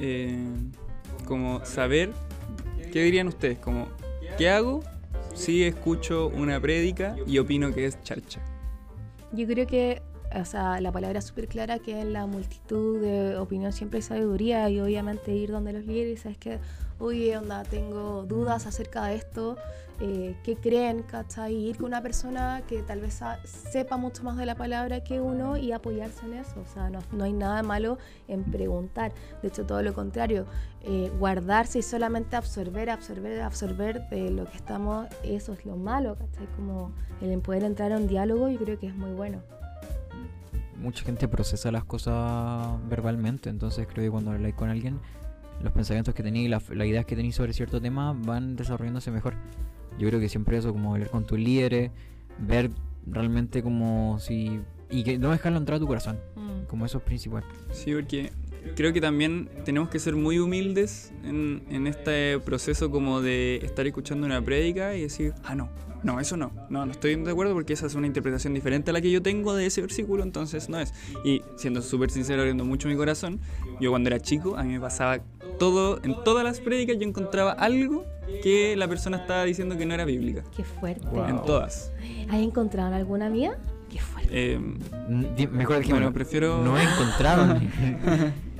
eh, 0.00 0.38
como 1.26 1.64
saber, 1.64 2.12
¿qué 2.92 3.02
dirían 3.02 3.26
ustedes? 3.26 3.58
Como, 3.58 3.88
¿qué 4.38 4.50
hago 4.50 4.80
si 5.34 5.64
escucho 5.64 6.28
una 6.28 6.60
prédica 6.60 7.16
y 7.26 7.38
opino 7.38 7.74
que 7.74 7.86
es 7.86 8.00
charcha? 8.04 8.40
Yo 9.32 9.48
creo 9.48 9.66
que, 9.66 10.00
o 10.40 10.44
sea, 10.44 10.80
la 10.80 10.90
palabra 10.90 11.18
es 11.18 11.26
súper 11.26 11.48
clara 11.48 11.78
que 11.78 12.00
en 12.00 12.12
la 12.12 12.26
multitud 12.26 13.00
de 13.00 13.36
opinión 13.36 13.72
siempre 13.72 13.98
hay 13.98 14.02
sabiduría 14.02 14.68
y 14.68 14.80
obviamente 14.80 15.32
ir 15.32 15.50
donde 15.50 15.72
los 15.72 15.84
líderes, 15.84 16.22
sabes 16.22 16.38
que, 16.38 16.58
oye, 16.98 17.36
onda, 17.36 17.62
tengo 17.62 18.24
dudas 18.24 18.66
acerca 18.66 19.06
de 19.06 19.16
esto, 19.16 19.56
eh, 20.00 20.36
¿qué 20.42 20.56
creen, 20.56 21.02
cachai? 21.04 21.54
Y 21.54 21.68
ir 21.68 21.76
con 21.76 21.86
una 21.86 22.02
persona 22.02 22.62
que 22.66 22.82
tal 22.82 23.00
vez 23.00 23.20
sepa 23.44 23.96
mucho 23.96 24.24
más 24.24 24.36
de 24.36 24.44
la 24.44 24.56
palabra 24.56 25.04
que 25.04 25.20
uno 25.20 25.56
y 25.56 25.70
apoyarse 25.70 26.26
en 26.26 26.34
eso, 26.34 26.60
o 26.60 26.66
sea, 26.66 26.90
no, 26.90 26.98
no 27.12 27.24
hay 27.24 27.32
nada 27.32 27.62
malo 27.62 27.98
en 28.26 28.42
preguntar, 28.42 29.12
de 29.40 29.48
hecho 29.48 29.64
todo 29.64 29.82
lo 29.82 29.94
contrario, 29.94 30.46
eh, 30.82 31.12
guardarse 31.18 31.78
y 31.78 31.82
solamente 31.82 32.34
absorber, 32.34 32.90
absorber, 32.90 33.40
absorber 33.40 34.08
de 34.08 34.30
lo 34.30 34.46
que 34.46 34.56
estamos, 34.56 35.06
eso 35.22 35.52
es 35.52 35.64
lo 35.64 35.76
malo, 35.76 36.16
¿cachai? 36.16 36.46
Como 36.56 36.92
el 37.20 37.38
poder 37.40 37.62
entrar 37.62 37.92
a 37.92 37.96
un 37.96 38.08
diálogo 38.08 38.48
yo 38.48 38.58
creo 38.58 38.78
que 38.80 38.88
es 38.88 38.96
muy 38.96 39.12
bueno. 39.12 39.42
Mucha 40.76 41.04
gente 41.04 41.28
procesa 41.28 41.70
las 41.70 41.84
cosas 41.84 42.78
verbalmente, 42.88 43.50
entonces 43.50 43.86
creo 43.86 44.04
que 44.04 44.10
cuando 44.10 44.32
habláis 44.32 44.54
con 44.54 44.68
alguien, 44.68 44.98
los 45.62 45.72
pensamientos 45.72 46.14
que 46.14 46.22
tenéis 46.22 46.46
y 46.46 46.48
las, 46.48 46.68
las 46.70 46.86
ideas 46.86 47.04
que 47.04 47.16
tenéis 47.16 47.36
sobre 47.36 47.52
cierto 47.52 47.80
tema 47.80 48.12
van 48.12 48.56
desarrollándose 48.56 49.10
mejor. 49.10 49.34
Yo 49.98 50.08
creo 50.08 50.20
que 50.20 50.28
siempre 50.28 50.56
eso, 50.56 50.72
como 50.72 50.94
hablar 50.94 51.10
con 51.10 51.24
tus 51.24 51.38
líderes, 51.38 51.90
ver 52.38 52.70
realmente 53.06 53.62
como 53.62 54.18
si... 54.18 54.60
Y 54.90 55.02
que 55.02 55.18
no 55.18 55.30
dejarlo 55.30 55.58
entrar 55.58 55.76
a 55.76 55.80
tu 55.80 55.86
corazón, 55.86 56.18
como 56.68 56.84
eso 56.86 56.98
es 56.98 57.04
principal. 57.04 57.42
Sí, 57.72 57.92
porque 57.92 58.32
creo 58.76 58.92
que 58.92 59.00
también 59.00 59.48
tenemos 59.64 59.88
que 59.88 59.98
ser 59.98 60.16
muy 60.16 60.38
humildes 60.38 61.12
en, 61.24 61.62
en 61.70 61.86
este 61.86 62.38
proceso 62.40 62.90
como 62.90 63.20
de 63.20 63.56
estar 63.62 63.86
escuchando 63.86 64.26
una 64.26 64.42
prédica 64.42 64.94
y 64.96 65.02
decir, 65.02 65.34
ah, 65.44 65.54
no, 65.54 65.68
no, 66.02 66.20
eso 66.20 66.36
no, 66.36 66.50
no, 66.68 66.84
no 66.84 66.92
estoy 66.92 67.14
de 67.16 67.30
acuerdo 67.30 67.54
porque 67.54 67.72
esa 67.72 67.86
es 67.86 67.94
una 67.94 68.06
interpretación 68.06 68.52
diferente 68.54 68.90
a 68.90 68.92
la 68.92 69.00
que 69.00 69.10
yo 69.10 69.22
tengo 69.22 69.54
de 69.54 69.66
ese 69.66 69.80
versículo, 69.80 70.22
entonces 70.22 70.68
no 70.68 70.78
es. 70.78 70.92
Y 71.24 71.42
siendo 71.56 71.80
súper 71.82 72.10
sincero, 72.10 72.40
abriendo 72.42 72.64
mucho 72.64 72.88
mi 72.88 72.96
corazón, 72.96 73.40
yo 73.80 73.90
cuando 73.90 74.08
era 74.08 74.20
chico, 74.20 74.56
a 74.56 74.64
mí 74.64 74.72
me 74.74 74.80
pasaba 74.80 75.20
todo, 75.58 76.00
en 76.02 76.14
todas 76.24 76.44
las 76.44 76.60
prédicas 76.60 76.96
yo 76.98 77.06
encontraba 77.06 77.52
algo 77.52 78.04
que 78.42 78.74
la 78.76 78.88
persona 78.88 79.18
estaba 79.18 79.44
diciendo 79.44 79.78
que 79.78 79.86
no 79.86 79.94
era 79.94 80.04
bíblica. 80.04 80.42
Qué 80.56 80.64
fuerte. 80.64 81.06
Wow. 81.08 81.28
En 81.28 81.42
todas. 81.42 81.92
¿Has 82.28 82.40
encontrado 82.40 82.94
alguna 82.94 83.30
mía? 83.30 83.56
Qué 83.90 83.98
fuerte. 84.00 84.54
Eh, 84.54 84.58
Mm, 85.08 85.26
Mejor 85.52 85.82
que 85.82 85.90
bueno, 85.92 86.12
prefiero... 86.12 86.62
No 86.62 86.78
he 86.78 86.82
encontrado. 86.82 87.60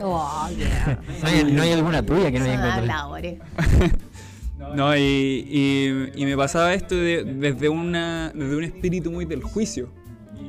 Oh, 0.00 0.48
yeah. 0.56 0.98
no, 1.22 1.28
hay, 1.28 1.44
no 1.52 1.62
hay 1.62 1.72
alguna 1.72 2.02
tuya 2.04 2.30
que 2.30 2.38
no 2.38 2.44
haya 2.44 2.62
Ah, 2.62 2.68
encontrado. 2.78 3.16
No, 4.76 4.96
y, 4.96 5.00
y- 5.00 6.12
y 6.14 6.24
me 6.24 6.36
pasaba 6.36 6.72
esto 6.72 6.94
de- 6.94 7.24
desde, 7.24 7.68
una, 7.68 8.30
desde 8.32 8.56
un 8.56 8.62
espíritu 8.64 9.10
muy 9.10 9.24
del 9.24 9.42
juicio. 9.42 9.88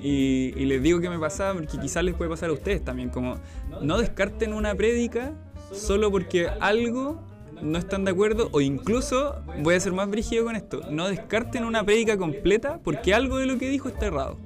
Y, 0.03 0.53
y 0.55 0.65
les 0.65 0.83
digo 0.83 0.99
que 1.01 1.09
me 1.09 1.17
pasaba 1.17 1.53
porque 1.53 1.77
quizás 1.79 2.03
les 2.03 2.13
puede 2.13 2.29
pasar 2.29 2.49
a 2.49 2.53
ustedes 2.53 2.83
también, 2.83 3.09
como 3.09 3.37
no 3.81 3.97
descarten 3.97 4.53
una 4.53 4.75
prédica 4.75 5.31
solo 5.71 6.11
porque 6.11 6.47
algo 6.59 7.21
no 7.61 7.77
están 7.79 8.03
de 8.05 8.11
acuerdo 8.11 8.49
o 8.51 8.61
incluso, 8.61 9.41
voy 9.61 9.75
a 9.75 9.79
ser 9.79 9.93
más 9.93 10.09
brígido 10.09 10.43
con 10.45 10.55
esto, 10.55 10.81
no 10.91 11.07
descarten 11.07 11.63
una 11.63 11.83
prédica 11.83 12.17
completa 12.17 12.79
porque 12.83 13.13
algo 13.13 13.37
de 13.37 13.45
lo 13.47 13.57
que 13.57 13.69
dijo 13.69 13.87
está 13.89 14.07
errado. 14.07 14.37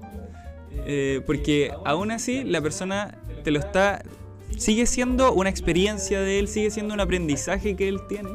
Eh, 0.86 1.22
porque 1.26 1.72
aún 1.86 2.12
así 2.12 2.44
la 2.44 2.62
persona 2.62 3.18
te 3.44 3.52
lo 3.52 3.60
está... 3.60 4.04
Sigue 4.58 4.86
siendo 4.86 5.34
una 5.34 5.50
experiencia 5.50 6.20
de 6.22 6.40
él, 6.40 6.48
sigue 6.48 6.72
siendo 6.72 6.94
un 6.94 7.00
aprendizaje 7.00 7.76
que 7.76 7.88
él 7.88 8.00
tiene. 8.08 8.30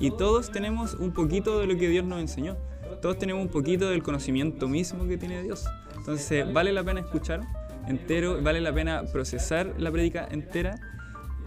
Y 0.00 0.10
todos 0.10 0.50
tenemos 0.50 0.94
un 0.94 1.12
poquito 1.12 1.58
de 1.60 1.66
lo 1.66 1.76
que 1.76 1.88
Dios 1.88 2.04
nos 2.04 2.20
enseñó. 2.20 2.56
Todos 3.02 3.18
tenemos 3.18 3.42
un 3.42 3.50
poquito 3.50 3.90
del 3.90 4.02
conocimiento 4.02 4.68
mismo 4.68 5.06
que 5.06 5.16
tiene 5.16 5.42
Dios. 5.42 5.64
Entonces, 5.96 6.50
vale 6.52 6.72
la 6.72 6.82
pena 6.82 7.00
escuchar 7.00 7.40
entero, 7.86 8.40
vale 8.42 8.60
la 8.60 8.72
pena 8.72 9.04
procesar 9.12 9.74
la 9.78 9.90
prédica 9.90 10.26
entera 10.30 10.78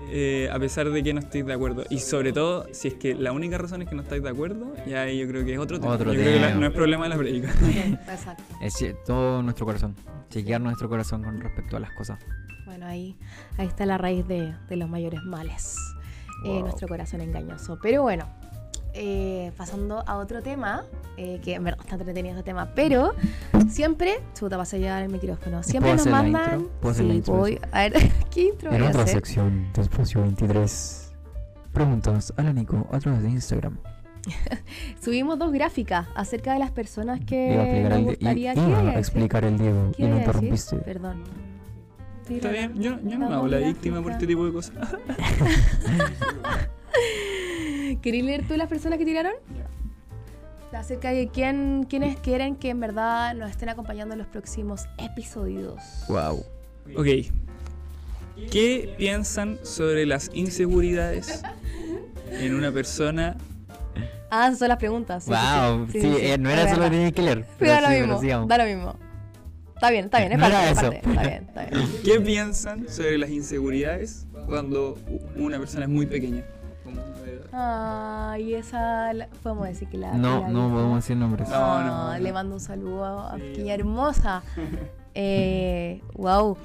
eh, 0.10 0.50
a 0.52 0.60
pesar 0.60 0.90
de 0.90 1.02
que 1.04 1.14
no 1.14 1.20
estéis 1.20 1.46
de 1.46 1.54
acuerdo. 1.54 1.84
Y 1.90 2.00
sobre 2.00 2.34
todo, 2.34 2.68
si 2.72 2.90
es 2.90 2.94
que 2.96 3.16
la 3.16 3.32
única 3.32 3.58
razón 3.58 3.82
es 3.82 3.90
que 3.90 3.96
no 3.96 4.02
estáis 4.02 4.22
de 4.22 4.30
acuerdo, 4.30 4.74
ya 4.88 5.04
ahí 5.04 5.18
yo 5.18 5.28
creo 5.28 5.46
que 5.46 5.54
es 5.54 5.60
otro 5.60 5.80
tema. 5.80 5.94
Otro 5.94 6.14
yo 6.14 6.20
creo 6.20 6.34
que 6.34 6.40
la- 6.40 6.48
tema. 6.50 6.60
no 6.60 6.68
es 6.68 6.74
problema 6.74 7.04
de 7.06 7.10
la 7.10 7.18
prédica. 7.18 7.54
Exacto. 8.12 8.44
Es 8.62 8.76
todo 9.06 9.42
nuestro 9.42 9.66
corazón. 9.66 9.96
Chequear 10.34 10.62
nuestro 10.62 10.90
corazón 10.90 11.24
con 11.24 11.40
respecto 11.40 11.78
a 11.78 11.80
las 11.80 11.92
cosas. 11.94 12.20
Bueno, 12.66 12.86
ahí, 12.88 13.16
ahí 13.58 13.68
está 13.68 13.86
la 13.86 13.98
raíz 13.98 14.28
de, 14.28 14.54
de 14.68 14.76
los 14.76 14.90
mayores 14.90 15.22
males. 15.24 15.76
Eh, 16.46 16.50
Wow. 16.50 16.62
nuestro 16.62 16.88
corazón 16.88 17.22
engañoso. 17.22 17.78
Pero 17.82 18.02
bueno, 18.02 18.26
eh, 18.94 19.52
pasando 19.56 20.04
a 20.08 20.18
otro 20.18 20.42
tema, 20.42 20.84
eh, 21.18 21.40
que 21.44 21.54
en 21.56 21.64
verdad 21.64 21.82
está 21.84 21.96
entretenido 21.96 22.36
este 22.38 22.44
tema, 22.50 22.74
pero 22.76 23.14
siempre, 23.70 24.16
chuta, 24.34 24.58
vas 24.58 24.74
a 24.74 24.78
llevar 24.78 25.04
el 25.04 25.10
micrófono. 25.12 25.62
Siempre 25.64 25.94
¿Puedo 25.94 26.04
nos 26.06 26.12
mandan. 26.12 26.68
¿Puedo 26.82 26.96
sí, 26.96 27.04
intro? 27.04 27.34
voy. 27.36 27.60
A 27.72 27.82
ver, 27.82 27.94
¿qué 28.32 28.42
intro 28.50 28.72
En 28.72 28.78
voy 28.80 28.88
a 28.88 28.90
otra 28.90 29.04
hacer? 29.04 29.16
sección 29.16 29.72
de 29.74 29.82
Espacio 29.84 30.22
23, 30.22 31.14
preguntas 31.72 32.34
a 32.36 32.42
la 32.44 32.52
Nico 32.54 32.88
a 32.92 33.00
través 33.00 33.22
de 33.22 33.30
Instagram. 33.30 33.78
Subimos 35.02 35.38
dos 35.38 35.52
gráficas 35.52 36.08
acerca 36.16 36.54
de 36.54 36.60
las 36.60 36.72
personas 36.72 37.20
que 37.26 37.54
Iba 37.54 37.64
a 37.64 37.66
explicar 37.66 37.90
nos 37.90 38.00
el, 38.00 38.06
gustaría 38.06 38.54
¿Qué 38.54 38.60
iba 38.60 38.80
a 38.80 38.84
decir? 38.84 39.00
explicar 39.00 39.46
el 39.46 39.58
Diego 39.58 39.92
¿Qué 39.96 40.04
y 40.04 40.08
lo 40.08 40.18
interrumpiste. 40.18 40.78
Perdón. 40.78 41.24
Está 42.30 42.52
bien, 42.52 42.74
yo, 42.76 42.98
yo 43.04 43.18
no 43.18 43.30
me 43.30 43.36
hago 43.36 43.48
la 43.48 43.58
víctima 43.58 44.02
por 44.02 44.14
este 44.14 44.26
tipo 44.26 44.46
de 44.46 44.54
cosas. 44.54 44.76
¿Queréis 48.02 48.24
leer 48.24 48.48
tú 48.48 48.56
las 48.56 48.70
personas 48.70 48.98
que 48.98 49.06
tiraron? 49.06 49.34
Acerca 50.72 51.12
de 51.12 51.28
quién, 51.28 51.86
quiénes 51.88 52.18
quieren 52.18 52.56
que 52.56 52.70
en 52.70 52.80
verdad 52.80 53.36
nos 53.36 53.52
estén 53.52 53.70
acompañando 53.70 54.14
en 54.14 54.20
los 54.20 54.28
próximos 54.28 54.86
episodios. 54.98 55.82
Wow. 56.08 56.44
Ok. 56.96 57.08
¿Qué 58.52 58.96
piensan 58.98 59.60
sobre 59.64 60.06
las 60.06 60.32
inseguridades 60.34 61.44
en 62.32 62.56
una 62.56 62.72
persona? 62.72 63.38
Ah, 64.36 64.48
esas 64.48 64.60
son 64.60 64.68
las 64.70 64.78
preguntas. 64.78 65.24
sí, 65.24 65.32
sí, 65.32 65.38
Wow, 65.38 65.88
sí, 65.92 66.02
sí, 66.02 66.08
eh, 66.22 66.38
no 66.40 66.50
era 66.50 66.64
eso 66.64 66.72
lo 66.76 66.82
verdad. 66.82 66.86
que 66.86 66.96
tenías 66.98 67.12
que 67.14 67.22
leer. 67.22 67.46
Pero 67.60 67.72
da 67.72 67.78
sí, 67.78 67.84
lo 67.84 67.90
pero 67.90 68.20
mismo, 68.22 68.46
da 68.48 68.58
lo 68.58 68.66
mismo. 68.66 68.96
Está 69.76 69.90
bien, 69.92 70.06
está 70.06 70.20
bien, 70.20 70.32
es 70.32 70.38
No 70.38 70.44
parte, 70.44 70.58
era 70.58 70.70
es 70.70 70.78
eso. 70.78 70.82
parte, 70.92 71.10
Está 71.10 71.22
bien, 71.22 71.44
está 71.50 71.66
bien. 71.66 71.90
¿Qué 72.06 72.20
piensan 72.22 72.90
sobre 72.90 73.18
las 73.18 73.30
inseguridades 73.30 74.26
cuando 74.46 74.98
una 75.36 75.60
persona 75.60 75.84
es 75.86 75.90
muy 75.92 76.06
pequeña? 76.06 76.44
Edad. 77.26 77.48
Ah, 77.54 78.38
y 78.40 78.54
esa, 78.56 79.14
la- 79.14 79.28
podemos 79.42 79.68
decir 79.68 79.88
que 79.90 79.98
la... 79.98 80.14
No, 80.14 80.42
la 80.42 80.48
no 80.50 80.70
podemos 80.70 80.96
decir 80.98 81.16
nombres. 81.18 81.50
No, 81.50 81.56
Ah, 81.56 82.14
no. 82.16 82.20
Le 82.24 82.34
mando 82.34 82.56
un 82.56 82.60
saludo 82.62 83.20
a 83.20 83.38
hermosa. 83.68 84.42
Eh, 85.16 86.02
wow. 86.16 86.58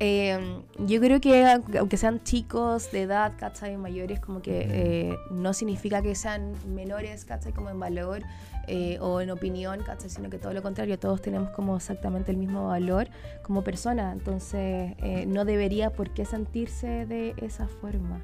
Eh, 0.00 0.62
yo 0.78 1.00
creo 1.00 1.20
que 1.20 1.44
aunque 1.78 1.96
sean 1.96 2.22
chicos 2.22 2.92
de 2.92 3.02
edad, 3.02 3.32
¿cachai? 3.36 3.76
Mayores, 3.76 4.20
como 4.20 4.42
que 4.42 4.66
eh, 4.70 5.16
no 5.30 5.52
significa 5.52 6.02
que 6.02 6.14
sean 6.14 6.54
menores, 6.72 7.24
¿cachai? 7.24 7.52
Como 7.52 7.70
en 7.70 7.80
valor 7.80 8.22
eh, 8.68 8.98
o 9.00 9.20
en 9.20 9.30
opinión, 9.30 9.82
¿cachai? 9.84 10.08
Sino 10.08 10.30
que 10.30 10.38
todo 10.38 10.52
lo 10.52 10.62
contrario, 10.62 10.98
todos 10.98 11.20
tenemos 11.20 11.50
como 11.50 11.76
exactamente 11.76 12.30
el 12.30 12.36
mismo 12.36 12.68
valor 12.68 13.08
como 13.42 13.64
persona. 13.64 14.12
Entonces, 14.12 14.94
eh, 14.98 15.24
no 15.26 15.44
debería 15.44 15.90
por 15.90 16.10
qué 16.10 16.24
sentirse 16.24 17.04
de 17.06 17.34
esa 17.38 17.66
forma, 17.66 18.20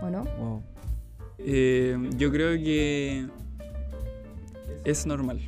¿o 0.00 0.08
no? 0.08 0.24
Wow. 0.38 0.62
Yo 2.16 2.30
creo 2.30 2.56
que 2.56 3.28
es 4.84 5.04
normal. 5.04 5.40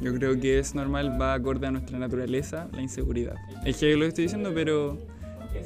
Yo 0.00 0.14
creo 0.14 0.38
que 0.38 0.58
es 0.58 0.74
normal, 0.74 1.20
va 1.20 1.34
acorde 1.34 1.66
a 1.66 1.70
nuestra 1.70 1.98
naturaleza, 1.98 2.68
la 2.72 2.82
inseguridad. 2.82 3.34
Es 3.64 3.78
que 3.78 3.96
lo 3.96 4.04
estoy 4.04 4.24
diciendo, 4.24 4.52
pero 4.54 4.98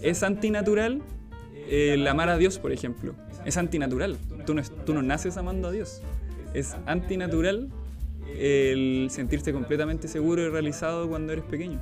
es 0.02 0.22
antinatural 0.22 1.02
el 1.68 2.06
amar 2.06 2.28
a 2.28 2.38
Dios, 2.38 2.58
por 2.58 2.72
ejemplo. 2.72 3.14
Es 3.44 3.56
antinatural. 3.56 4.16
Tú 4.46 4.54
no, 4.54 4.62
tú 4.86 4.94
no 4.94 5.02
naces 5.02 5.36
amando 5.36 5.68
a 5.68 5.72
Dios. 5.72 6.02
Es 6.54 6.76
antinatural 6.86 7.68
el 8.38 9.08
sentirse 9.10 9.52
completamente 9.52 10.08
seguro 10.08 10.42
y 10.42 10.48
realizado 10.48 11.08
cuando 11.08 11.32
eres 11.32 11.44
pequeño. 11.44 11.80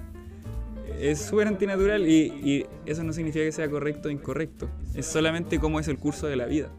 Es 0.99 1.21
súper 1.21 1.47
antinatural 1.47 2.07
y, 2.09 2.27
y 2.43 2.67
eso 2.85 3.05
no 3.05 3.13
significa 3.13 3.45
que 3.45 3.53
sea 3.53 3.71
correcto 3.71 4.09
o 4.09 4.11
incorrecto. 4.11 4.69
Es 4.95 5.07
solamente 5.07 5.59
cómo 5.59 5.81
es 5.81 5.89
el 5.89 5.99
curso 5.99 6.27
de 6.27 6.37
la 6.37 6.47
vida. 6.47 6.71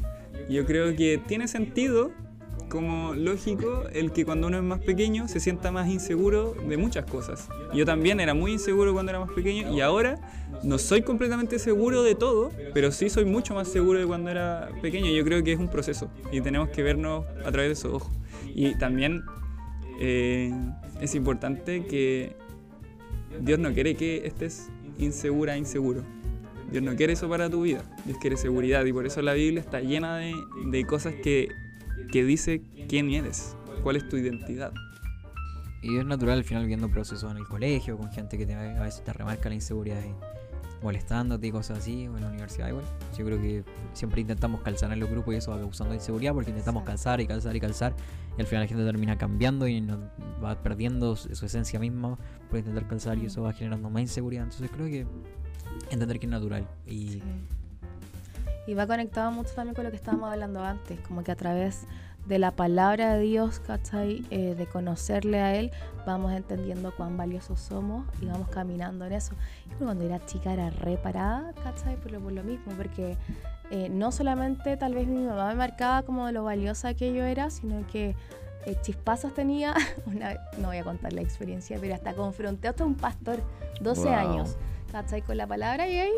Yo 0.50 0.66
creo 0.66 0.96
que 0.96 1.20
tiene 1.28 1.48
sentido 1.48 2.12
como 2.72 3.14
lógico 3.14 3.84
el 3.94 4.14
que 4.14 4.24
cuando 4.24 4.48
uno 4.48 4.58
es 4.58 4.64
más 4.64 4.80
pequeño 4.80 5.28
se 5.28 5.42
sienta 5.42 5.72
más 5.72 5.90
inseguro 5.90 6.54
de 6.54 6.78
muchas 6.78 7.06
cosas. 7.06 7.50
Yo 7.74 7.86
también 7.86 8.22
era 8.22 8.34
muy 8.34 8.54
inseguro 8.54 8.94
cuando 8.94 9.12
era 9.12 9.20
más 9.20 9.32
pequeño 9.32 9.76
y 9.76 9.82
ahora 9.82 10.20
no 10.64 10.78
soy 10.78 11.02
completamente 11.02 11.60
seguro 11.60 12.02
de 12.02 12.16
todo, 12.16 12.50
pero 12.74 12.94
sí 12.94 13.10
soy 13.10 13.26
mucho 13.26 13.54
más 13.54 13.68
seguro 13.68 14.00
de 14.00 14.06
cuando 14.06 14.32
era 14.32 14.70
pequeño. 14.82 15.12
Yo 15.12 15.26
creo 15.26 15.44
que 15.44 15.52
es 15.52 15.60
un 15.60 15.68
proceso 15.68 16.10
y 16.32 16.40
tenemos 16.40 16.70
que 16.70 16.82
vernos 16.82 17.26
a 17.46 17.52
través 17.52 17.68
de 17.68 17.74
esos 17.74 17.94
ojos. 17.94 18.14
Y 18.56 18.76
también 18.76 19.22
eh, 20.00 20.54
es 21.02 21.14
importante 21.14 21.86
que 21.86 22.38
Dios 23.42 23.60
no 23.60 23.74
quiere 23.74 23.96
que 23.96 24.26
estés 24.26 24.70
insegura, 24.98 25.58
inseguro. 25.58 26.04
Dios 26.72 26.84
no 26.84 26.96
quiere 26.96 27.14
eso 27.14 27.28
para 27.28 27.50
tu 27.50 27.64
vida. 27.64 27.84
Dios 28.06 28.18
quiere 28.22 28.38
seguridad 28.38 28.86
y 28.86 28.94
por 28.94 29.06
eso 29.06 29.22
la 29.22 29.34
Biblia 29.34 29.60
está 29.60 29.82
llena 29.82 30.16
de, 30.16 30.34
de 30.68 30.86
cosas 30.86 31.14
que, 31.22 31.50
que 32.12 32.24
dice 32.24 32.62
quién 32.88 33.10
eres, 33.12 33.56
cuál 33.84 33.96
es 33.96 34.08
tu 34.10 34.18
identidad. 34.18 34.72
Y 35.84 35.98
es 35.98 36.06
natural 36.06 36.38
al 36.38 36.44
final 36.44 36.66
viendo 36.68 36.90
procesos 36.90 37.32
en 37.32 37.38
el 37.38 37.48
colegio, 37.48 37.98
con 37.98 38.12
gente 38.12 38.38
que 38.38 38.46
te, 38.46 38.54
a 38.54 38.82
veces 38.84 39.04
te 39.04 39.12
remarca 39.14 39.50
la 39.50 39.56
inseguridad 39.56 40.00
y 40.04 40.14
molestándote 40.84 41.48
y 41.48 41.52
cosas 41.52 41.80
así, 41.80 42.08
o 42.08 42.16
en 42.18 42.24
la 42.24 42.30
universidad 42.30 42.68
igual. 42.70 42.86
Yo 43.18 43.26
creo 43.26 43.40
que 43.42 43.64
siempre 43.94 44.22
intentamos 44.22 44.62
calzar 44.62 44.92
en 44.92 45.00
los 45.00 45.10
grupos 45.10 45.34
y 45.34 45.38
eso 45.38 45.52
va 45.52 45.60
causando 45.60 45.94
inseguridad 45.96 46.34
porque 46.34 46.50
intentamos 46.52 46.84
calzar 46.84 47.20
y 47.22 47.28
calzar 47.28 47.56
y 47.56 47.60
calzar 47.60 47.96
y 48.38 48.42
al 48.42 48.48
final 48.48 48.64
la 48.64 48.68
gente 48.68 48.84
termina 48.86 49.18
cambiando 49.18 49.68
y 49.68 49.82
no- 49.82 50.10
va 50.44 50.62
perdiendo 50.62 51.16
su, 51.16 51.36
su 51.36 51.46
esencia 51.46 51.80
misma 51.80 52.18
por 52.50 52.60
intentar 52.60 52.88
calzar 52.88 53.18
y 53.18 53.26
eso 53.26 53.42
va 53.44 53.54
generando 53.54 53.90
más 53.90 54.02
inseguridad. 54.04 54.44
Entonces 54.46 54.70
creo 54.72 54.88
que 54.88 55.06
entender 55.92 56.20
que 56.20 56.26
es 56.28 56.32
natural 56.32 56.68
y 56.88 57.08
Sí. 57.10 57.24
Y 58.68 58.74
va 58.74 58.86
conectado 58.88 59.32
mucho 59.32 59.54
también 59.56 59.76
con 59.76 59.84
lo 59.86 59.90
que 59.90 59.98
estábamos 59.98 60.32
hablando 60.32 60.64
antes, 60.64 61.00
como 61.02 61.24
que 61.24 61.32
a 61.32 61.36
través 61.36 61.86
de 62.28 62.38
la 62.38 62.52
palabra 62.52 63.16
de 63.16 63.22
Dios, 63.22 63.60
¿cachai? 63.60 64.24
Eh, 64.30 64.54
de 64.56 64.68
conocerle 64.68 65.40
a 65.42 65.56
Él, 65.56 65.72
vamos 66.06 66.32
entendiendo 66.34 66.94
cuán 66.96 67.18
valiosos 67.18 67.60
somos 67.60 68.06
y 68.22 68.28
vamos 68.28 68.48
caminando 68.50 69.06
en 69.06 69.14
eso. 69.14 69.34
Que 69.78 69.84
cuando 69.84 70.04
era 70.06 70.24
chica 70.28 70.54
era 70.54 70.70
reparada, 70.70 71.54
¿cachai? 71.64 71.96
Por 71.98 72.12
lo, 72.12 72.20
por 72.20 72.32
lo 72.34 72.44
mismo, 72.44 72.72
porque 72.78 73.18
eh, 73.72 73.90
no 73.90 74.12
solamente 74.12 74.78
tal 74.78 74.94
vez 74.94 75.08
mi 75.08 75.24
mamá 75.26 75.48
me 75.50 75.56
marcaba 75.56 76.04
como 76.04 76.30
lo 76.32 76.44
valiosa 76.44 76.94
que 76.94 77.12
yo 77.14 77.24
era, 77.24 77.50
sino 77.50 77.88
que 77.88 78.16
eh, 78.68 78.76
chispazos 78.84 79.34
tenía, 79.34 79.74
una, 80.06 80.36
no 80.60 80.68
voy 80.68 80.78
a 80.78 80.84
contar 80.84 81.14
la 81.14 81.22
experiencia, 81.22 81.78
pero 81.82 81.96
hasta 81.96 82.14
confronté 82.14 82.68
hasta 82.68 82.86
un 82.86 82.94
pastor, 82.94 83.40
12 83.80 84.02
Wow. 84.04 84.14
años, 84.14 84.58
¿cachai? 84.92 85.24
Con 85.24 85.38
la 85.38 85.48
palabra 85.48 85.88
y 85.88 85.98
ahí 85.98 86.12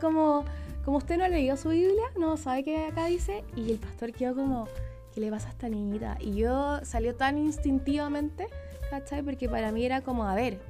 como, 0.00 0.44
como 0.84 0.98
usted 0.98 1.16
no 1.18 1.24
ha 1.24 1.28
leído 1.28 1.56
su 1.56 1.68
Biblia, 1.70 2.04
no 2.18 2.36
sabe 2.36 2.64
qué 2.64 2.86
acá 2.86 3.06
dice, 3.06 3.44
y 3.56 3.70
el 3.72 3.78
pastor 3.78 4.12
quedó 4.12 4.34
como, 4.34 4.66
¿qué 5.14 5.20
le 5.20 5.30
pasa 5.30 5.48
a 5.48 5.50
esta 5.52 5.68
niñita? 5.68 6.16
Y 6.20 6.34
yo 6.34 6.80
salió 6.84 7.14
tan 7.14 7.38
instintivamente, 7.38 8.46
¿cachai? 8.90 9.22
Porque 9.22 9.48
para 9.48 9.70
mí 9.72 9.84
era 9.84 10.00
como, 10.00 10.24
a 10.24 10.34
ver, 10.34 10.60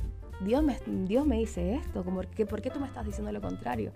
Dios 0.45 0.63
me, 0.63 0.79
Dios 0.87 1.27
me 1.27 1.39
dice 1.39 1.75
esto, 1.75 2.05
como, 2.05 2.21
que, 2.23 2.47
¿por 2.47 2.61
qué 2.61 2.71
tú 2.71 2.81
me 2.81 2.87
estás 2.87 3.07
diciendo 3.07 3.33
lo 3.33 3.41
contrario? 3.41 3.93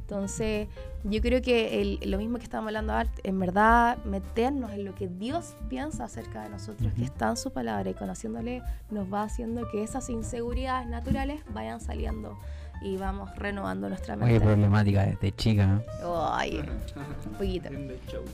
Entonces, 0.00 0.68
yo 1.04 1.20
creo 1.20 1.42
que 1.42 1.82
el- 1.82 2.10
lo 2.10 2.16
mismo 2.16 2.38
que 2.38 2.44
estábamos 2.44 2.68
hablando 2.68 2.94
ahora, 2.94 3.10
en 3.24 3.38
verdad, 3.38 3.98
meternos 4.04 4.72
en 4.72 4.86
lo 4.86 4.94
que 4.94 5.06
Dios 5.06 5.54
piensa 5.68 6.04
acerca 6.04 6.44
de 6.44 6.48
nosotros, 6.48 6.94
que 6.94 7.04
está 7.04 7.28
en 7.28 7.36
su 7.36 7.52
palabra 7.52 7.90
y 7.90 7.94
conociéndole, 7.94 8.62
nos 8.90 9.12
va 9.12 9.24
haciendo 9.24 9.68
que 9.70 9.82
esas 9.82 10.08
inseguridades 10.08 10.88
naturales 10.88 11.42
vayan 11.52 11.82
saliendo 11.82 12.38
y 12.82 12.96
vamos 12.96 13.34
renovando 13.36 13.88
nuestra 13.88 14.14
oye, 14.14 14.24
mente. 14.24 14.40
problemática 14.46 15.04
desde 15.06 15.32
chica. 15.34 15.80
¿eh? 15.82 16.06
Ay, 16.32 16.62
un 17.26 17.32
poquito. 17.38 17.68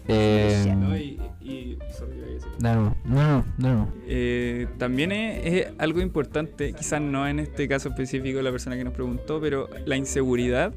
Eh, 0.09 0.75
No, 0.77 0.97
y- 0.97 1.21
y- 1.41 1.79
sorry, 1.97 2.17
no, 2.61 2.73
no, 2.75 2.97
no, 3.05 3.45
no, 3.59 3.75
no. 3.75 3.93
Eh, 4.07 4.67
también 4.79 5.13
es, 5.13 5.47
es 5.47 5.73
algo 5.79 6.01
importante, 6.01 6.73
quizás 6.73 7.01
no 7.01 7.27
en 7.27 7.39
este 7.41 7.67
caso 7.69 7.89
específico 7.89 8.43
la 8.43 8.51
persona 8.51 8.77
que 8.77 8.85
nos 8.85 8.93
preguntó, 8.95 9.41
pero 9.41 9.69
la 9.87 9.97
inseguridad 9.97 10.73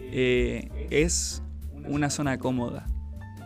eh, 0.00 0.68
es 0.90 1.42
una 1.88 2.10
zona 2.10 2.38
cómoda. 2.38 2.86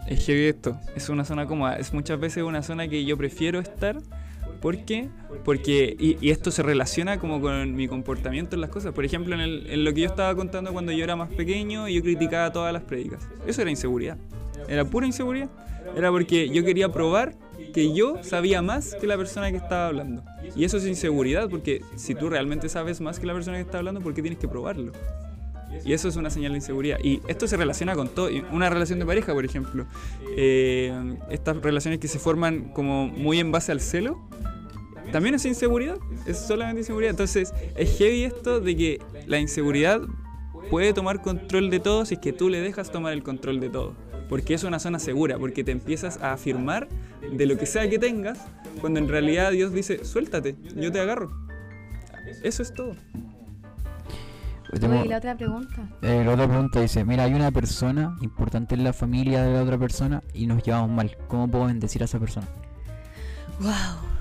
Es 0.06 0.24
que 0.24 0.48
esto, 0.48 0.78
es 0.94 1.08
una 1.08 1.24
zona 1.24 1.46
cómoda, 1.46 1.76
es 1.76 1.92
muchas 1.92 2.18
veces 2.20 2.44
una 2.44 2.62
zona 2.62 2.86
que 2.88 3.04
yo 3.04 3.16
prefiero 3.16 3.58
estar. 3.60 3.98
¿Por 4.66 4.78
qué? 4.84 5.08
Porque, 5.44 5.94
y, 5.96 6.16
y 6.20 6.30
esto 6.30 6.50
se 6.50 6.60
relaciona 6.60 7.20
como 7.20 7.40
con 7.40 7.76
mi 7.76 7.86
comportamiento 7.86 8.56
en 8.56 8.60
las 8.62 8.70
cosas. 8.70 8.92
Por 8.92 9.04
ejemplo, 9.04 9.32
en, 9.36 9.40
el- 9.40 9.70
en 9.70 9.84
lo 9.84 9.94
que 9.94 10.00
yo 10.00 10.06
estaba 10.08 10.34
contando 10.34 10.72
cuando 10.72 10.90
yo 10.90 11.04
era 11.04 11.14
más 11.14 11.28
pequeño 11.32 11.86
yo 11.86 12.02
criticaba 12.02 12.52
todas 12.52 12.72
las 12.72 12.82
prédicas. 12.82 13.28
Eso 13.46 13.62
era 13.62 13.70
inseguridad. 13.70 14.18
Era 14.68 14.84
pura 14.84 15.06
inseguridad. 15.06 15.48
Era 15.96 16.10
porque 16.10 16.48
yo 16.48 16.64
quería 16.64 16.88
probar 16.88 17.36
que 17.72 17.94
yo 17.94 18.16
sabía 18.24 18.60
más 18.60 18.96
que 19.00 19.06
la 19.06 19.16
persona 19.16 19.52
que 19.52 19.56
estaba 19.58 19.86
hablando. 19.86 20.24
Y 20.56 20.64
eso 20.64 20.78
es 20.78 20.86
inseguridad, 20.88 21.48
porque 21.48 21.82
si 21.94 22.16
tú 22.16 22.28
realmente 22.28 22.68
sabes 22.68 23.00
más 23.00 23.20
que 23.20 23.26
la 23.26 23.34
persona 23.34 23.58
que 23.58 23.62
está 23.62 23.78
hablando, 23.78 24.00
¿por 24.00 24.14
qué 24.14 24.20
tienes 24.22 24.40
que 24.40 24.48
probarlo? 24.48 24.90
Y 25.84 25.92
eso 25.92 26.08
es 26.08 26.16
una 26.16 26.30
señal 26.30 26.50
de 26.52 26.58
inseguridad. 26.58 26.98
Y 27.04 27.20
esto 27.28 27.46
se 27.46 27.56
relaciona 27.56 27.94
con 27.94 28.08
todo. 28.08 28.30
Una 28.50 28.68
relación 28.68 28.98
de 28.98 29.06
pareja, 29.06 29.32
por 29.32 29.44
ejemplo. 29.44 29.86
Eh, 30.36 30.92
estas 31.30 31.58
relaciones 31.62 32.00
que 32.00 32.08
se 32.08 32.18
forman 32.18 32.72
como 32.72 33.06
muy 33.06 33.38
en 33.38 33.52
base 33.52 33.70
al 33.70 33.80
celo, 33.80 34.28
también 35.12 35.34
es 35.34 35.44
inseguridad. 35.44 35.98
Es 36.26 36.38
solamente 36.38 36.80
inseguridad. 36.80 37.10
Entonces, 37.10 37.52
es 37.76 37.98
heavy 37.98 38.24
esto 38.24 38.60
de 38.60 38.76
que 38.76 39.02
la 39.26 39.38
inseguridad 39.38 40.00
puede 40.70 40.92
tomar 40.92 41.22
control 41.22 41.70
de 41.70 41.80
todo 41.80 42.04
si 42.04 42.14
es 42.14 42.20
que 42.20 42.32
tú 42.32 42.48
le 42.48 42.60
dejas 42.60 42.90
tomar 42.90 43.12
el 43.12 43.22
control 43.22 43.60
de 43.60 43.68
todo. 43.68 43.94
Porque 44.28 44.54
es 44.54 44.64
una 44.64 44.78
zona 44.78 44.98
segura, 44.98 45.38
porque 45.38 45.62
te 45.62 45.70
empiezas 45.70 46.20
a 46.20 46.32
afirmar 46.32 46.88
de 47.32 47.46
lo 47.46 47.56
que 47.56 47.66
sea 47.66 47.88
que 47.88 47.98
tengas, 47.98 48.40
cuando 48.80 48.98
en 48.98 49.08
realidad 49.08 49.52
Dios 49.52 49.72
dice, 49.72 50.04
suéltate, 50.04 50.56
yo 50.74 50.90
te 50.90 51.00
agarro. 51.00 51.30
Eso 52.42 52.62
es 52.62 52.74
todo. 52.74 52.96
¿Y 54.72 55.08
la 55.08 55.18
otra 55.18 55.36
pregunta? 55.36 55.88
Eh, 56.02 56.22
la 56.24 56.32
otra 56.32 56.48
pregunta 56.48 56.80
dice, 56.80 57.04
mira, 57.04 57.24
hay 57.24 57.34
una 57.34 57.52
persona 57.52 58.16
importante 58.20 58.74
en 58.74 58.82
la 58.82 58.92
familia 58.92 59.44
de 59.44 59.52
la 59.52 59.62
otra 59.62 59.78
persona 59.78 60.22
y 60.34 60.46
nos 60.46 60.62
llevamos 60.62 60.90
mal. 60.90 61.16
¿Cómo 61.28 61.48
puedo 61.48 61.66
bendecir 61.66 62.02
a 62.02 62.06
esa 62.06 62.18
persona? 62.18 62.48
¡Wow! 63.60 64.15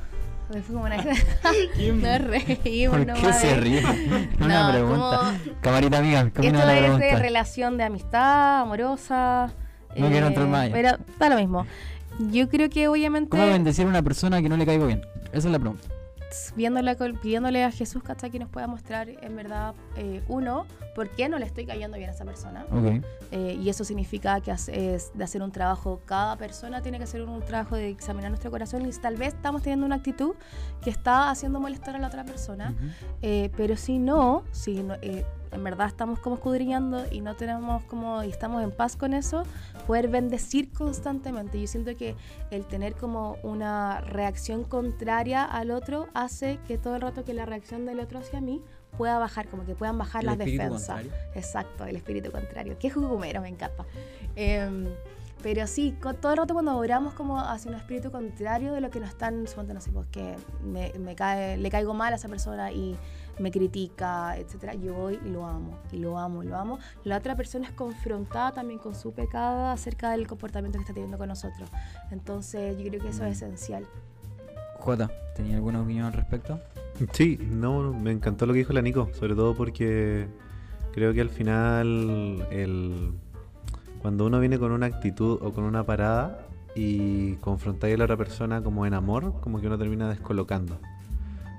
Me 0.54 0.62
fue 0.62 0.74
como 0.76 0.86
una... 0.86 0.98
no 1.04 2.18
reímos, 2.28 2.98
¿Por 2.98 3.08
no 3.08 3.14
qué 3.16 3.34
se 3.34 3.56
ríe? 3.56 3.84
una 4.40 4.64
No, 4.68 4.72
pregunta. 4.72 5.18
como- 5.18 5.56
Camarita 5.62 5.98
amiga, 5.98 6.30
¿cómo 6.36 6.48
Esto 6.48 6.60
es 6.70 6.78
pregunta? 6.80 7.06
de 7.06 7.16
relación 7.16 7.78
de 7.78 7.84
amistad, 7.84 8.62
amorosa. 8.62 9.52
eh, 9.96 10.02
No 10.02 10.10
quiero 10.10 10.28
entrar 10.28 10.48
más 10.48 10.62
allá. 10.66 10.74
Pero 10.74 10.98
da 11.20 11.30
lo 11.30 11.38
mismo. 11.38 11.66
Yo 12.32 12.48
creo 12.48 12.70
que 12.70 12.88
obviamente 12.88 13.30
¿Cómo 13.30 13.46
bendecir 13.48 13.86
a 13.86 13.90
una 13.90 14.02
persona 14.04 14.42
que 14.42 14.48
no 14.50 14.56
le 14.58 14.66
caigo 14.66 14.88
bien? 14.88 15.02
Esa 15.34 15.48
es 15.48 15.52
la 15.52 15.60
pregunta. 15.60 15.88
Viéndole, 16.56 16.96
pidiéndole 17.22 17.64
a 17.64 17.72
Jesús 17.72 18.04
¿cachai? 18.04 18.32
que 18.32 18.40
nos 18.40 18.50
pueda 18.50 18.68
mostrar 18.68 19.10
en 19.10 19.36
verdad, 19.36 19.76
eh, 19.96 20.24
uno, 20.28 20.66
por 20.96 21.10
qué 21.10 21.28
no 21.28 21.38
le 21.38 21.46
estoy 21.46 21.66
cayendo 21.66 21.98
bien 21.98 22.10
a 22.10 22.14
esa 22.14 22.26
persona. 22.26 22.66
Ok. 22.72 23.04
Eh, 23.32 23.60
y 23.62 23.70
eso 23.70 23.84
significa 23.84 24.40
que 24.42 24.52
es 24.52 25.12
de 25.14 25.24
hacer 25.24 25.42
un 25.42 25.52
trabajo, 25.52 26.02
cada 26.06 26.38
persona 26.38 26.82
tiene 26.82 26.98
que 26.98 27.04
hacer 27.04 27.22
un, 27.22 27.42
trabajo 27.42 27.76
de 27.76 27.90
examinar 27.90 28.32
nuestro 28.32 28.50
corazón 28.50 28.86
y 28.86 28.92
tal 28.92 29.18
vez 29.18 29.34
estamos 29.34 29.62
teniendo 29.62 29.86
una 29.86 29.96
actitud 29.96 30.36
que 30.82 30.90
está 30.90 31.30
haciendo 31.30 31.60
molestar 31.60 31.96
a 31.96 32.00
la 32.00 32.08
otra 32.08 32.24
persona. 32.24 32.72
Ujú. 32.72 32.88
Eh, 33.22 33.52
pero 33.58 33.76
si 33.76 34.00
no, 34.00 34.44
si 34.52 34.84
no- 34.84 34.96
eh, 35.02 35.26
en 35.56 35.64
verdad 35.64 35.88
estamos 35.88 36.20
como 36.20 36.36
escudriñando 36.36 37.04
y 37.12 37.22
no 37.22 37.36
tenemos 37.36 37.84
como, 37.86 38.24
y 38.24 38.30
estamos 38.30 38.62
en 38.64 38.72
paz 38.72 38.96
con 38.96 39.14
eso, 39.14 39.44
poder 39.88 40.10
bendecir 40.10 40.72
constantemente. 40.72 41.60
Yo 41.60 41.68
siento 41.68 41.96
que 41.96 42.16
el 42.52 42.66
tener 42.66 42.94
como 42.96 43.38
una 43.42 44.02
reacción 44.02 44.64
contraria 44.64 45.44
al 45.44 45.72
otro 45.72 46.08
hace 46.14 46.60
que 46.68 46.78
todo 46.78 46.96
el 46.96 47.02
rato 47.02 47.24
que 47.24 47.34
la 47.34 47.46
reacción 47.46 47.86
del 47.86 48.00
otro 48.00 48.20
hacia 48.20 48.42
mí 48.42 48.62
pueda 48.98 49.18
bajar, 49.18 49.48
como 49.48 49.66
que 49.66 49.76
puedan 49.76 49.98
bajar 49.98 50.22
El 50.22 50.28
las 50.28 50.38
defensas. 50.38 50.88
contrario. 50.88 51.12
Exacto, 51.34 51.86
el 51.86 51.96
espíritu 51.96 52.32
contrario. 52.32 52.78
Qué 52.80 52.90
jugumero, 52.90 53.42
me 53.42 53.50
encanta. 53.50 53.86
Em, 54.36 54.88
pero 55.44 55.68
sí, 55.68 55.96
todo 56.22 56.32
el 56.32 56.38
rato 56.38 56.54
cuando 56.54 56.76
oramos 56.78 57.14
como 57.14 57.40
hacia 57.40 57.70
un 57.70 57.78
espíritu 57.78 58.12
contrario 58.12 58.74
de 58.74 58.82
lo 58.82 58.90
que 58.90 59.00
nos 59.00 59.10
están, 59.10 59.44
no 59.44 59.82
sé, 59.82 59.92
pues 59.92 60.08
que 60.08 60.36
me, 60.64 60.92
me 60.98 61.16
cae, 61.16 61.58
le 61.58 61.70
caigo 61.70 61.94
mal 61.94 62.14
a 62.14 62.16
esa 62.16 62.28
persona 62.28 62.72
y 62.72 62.98
me 63.40 63.52
critica, 63.52 64.38
etcétera, 64.38 64.74
yo 64.76 64.94
voy 64.94 65.20
y 65.26 65.30
lo 65.30 65.46
amo, 65.46 65.78
y 65.92 65.98
lo 65.98 66.18
amo, 66.18 66.44
y 66.44 66.48
lo 66.48 66.58
amo. 66.58 66.80
La 67.04 67.18
otra 67.18 67.36
persona 67.36 67.68
es 67.68 67.74
confrontada 67.74 68.54
también 68.54 68.80
con 68.80 68.96
su 68.96 69.14
pecado 69.14 69.68
acerca 69.68 70.12
del 70.12 70.28
comportamiento 70.28 70.78
que 70.78 70.84
está 70.84 70.94
teniendo 70.94 71.18
con 71.18 71.30
nosotros. 71.30 71.70
Entonces, 72.12 72.78
yo 72.78 72.86
creo 72.90 73.02
que 73.02 73.10
eso 73.10 73.26
es 73.26 73.42
esencial. 73.42 73.86
Jota, 74.80 75.10
¿tenía 75.36 75.56
alguna 75.56 75.82
opinión 75.82 76.06
al 76.06 76.14
respecto? 76.14 76.60
Sí, 77.12 77.38
no, 77.42 77.94
me 77.94 78.12
encantó 78.12 78.46
lo 78.46 78.54
que 78.54 78.60
dijo 78.60 78.74
la 78.74 78.82
Nico, 78.82 79.10
sobre 79.14 79.36
todo 79.36 79.56
porque 79.56 80.28
creo 80.94 81.14
que 81.14 81.22
al 81.22 81.30
final 81.30 82.48
el, 82.52 83.14
cuando 84.02 84.26
uno 84.26 84.40
viene 84.40 84.58
con 84.60 84.72
una 84.72 84.86
actitud 84.86 85.40
o 85.42 85.52
con 85.52 85.66
una 85.66 85.84
parada 85.84 86.48
y 86.76 87.36
confrontáis 87.38 87.96
a 87.96 87.98
la 87.98 88.04
otra 88.06 88.18
persona 88.18 88.62
como 88.62 88.86
en 88.86 88.94
amor, 88.94 89.34
como 89.42 89.60
que 89.60 89.68
uno 89.68 89.78
termina 89.78 90.08
descolocando. 90.08 90.80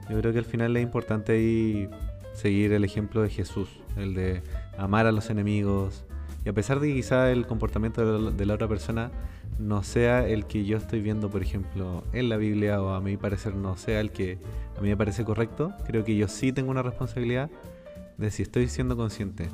Yo 0.08 0.18
creo 0.20 0.32
que 0.32 0.38
al 0.38 0.44
final 0.44 0.76
es 0.76 0.82
importante 0.82 1.32
ahí 1.32 1.88
seguir 2.36 2.72
el 2.72 2.84
ejemplo 2.84 3.22
de 3.22 3.30
Jesús, 3.30 3.68
el 3.96 4.14
de 4.14 4.42
amar 4.78 5.06
a 5.06 5.12
los 5.12 5.30
enemigos. 5.30 6.04
Y 6.44 6.48
a 6.48 6.52
pesar 6.52 6.78
de 6.78 6.88
que 6.88 6.94
quizá 6.94 7.32
el 7.32 7.46
comportamiento 7.46 8.30
de 8.30 8.46
la, 8.46 8.54
otra 8.54 8.68
persona 8.68 9.10
no 9.58 9.82
sea 9.82 10.26
el 10.28 10.46
que 10.46 10.64
yo 10.64 10.76
estoy 10.76 11.00
viendo, 11.00 11.30
por 11.30 11.42
ejemplo, 11.42 12.04
en 12.12 12.28
la 12.28 12.36
Biblia, 12.36 12.80
o 12.80 12.90
a 12.90 13.00
mi 13.00 13.16
parecer 13.16 13.54
no 13.54 13.76
sea 13.76 14.00
el 14.00 14.12
que 14.12 14.38
a 14.76 14.80
mí 14.80 14.88
me 14.88 14.96
parece 14.96 15.24
correcto, 15.24 15.72
creo 15.86 16.04
que 16.04 16.16
yo 16.16 16.28
sí 16.28 16.52
tengo 16.52 16.70
una 16.70 16.82
responsabilidad 16.82 17.50
de 18.18 18.30
si 18.30 18.42
estoy 18.42 18.68
siendo 18.68 18.96
consciente 18.96 19.48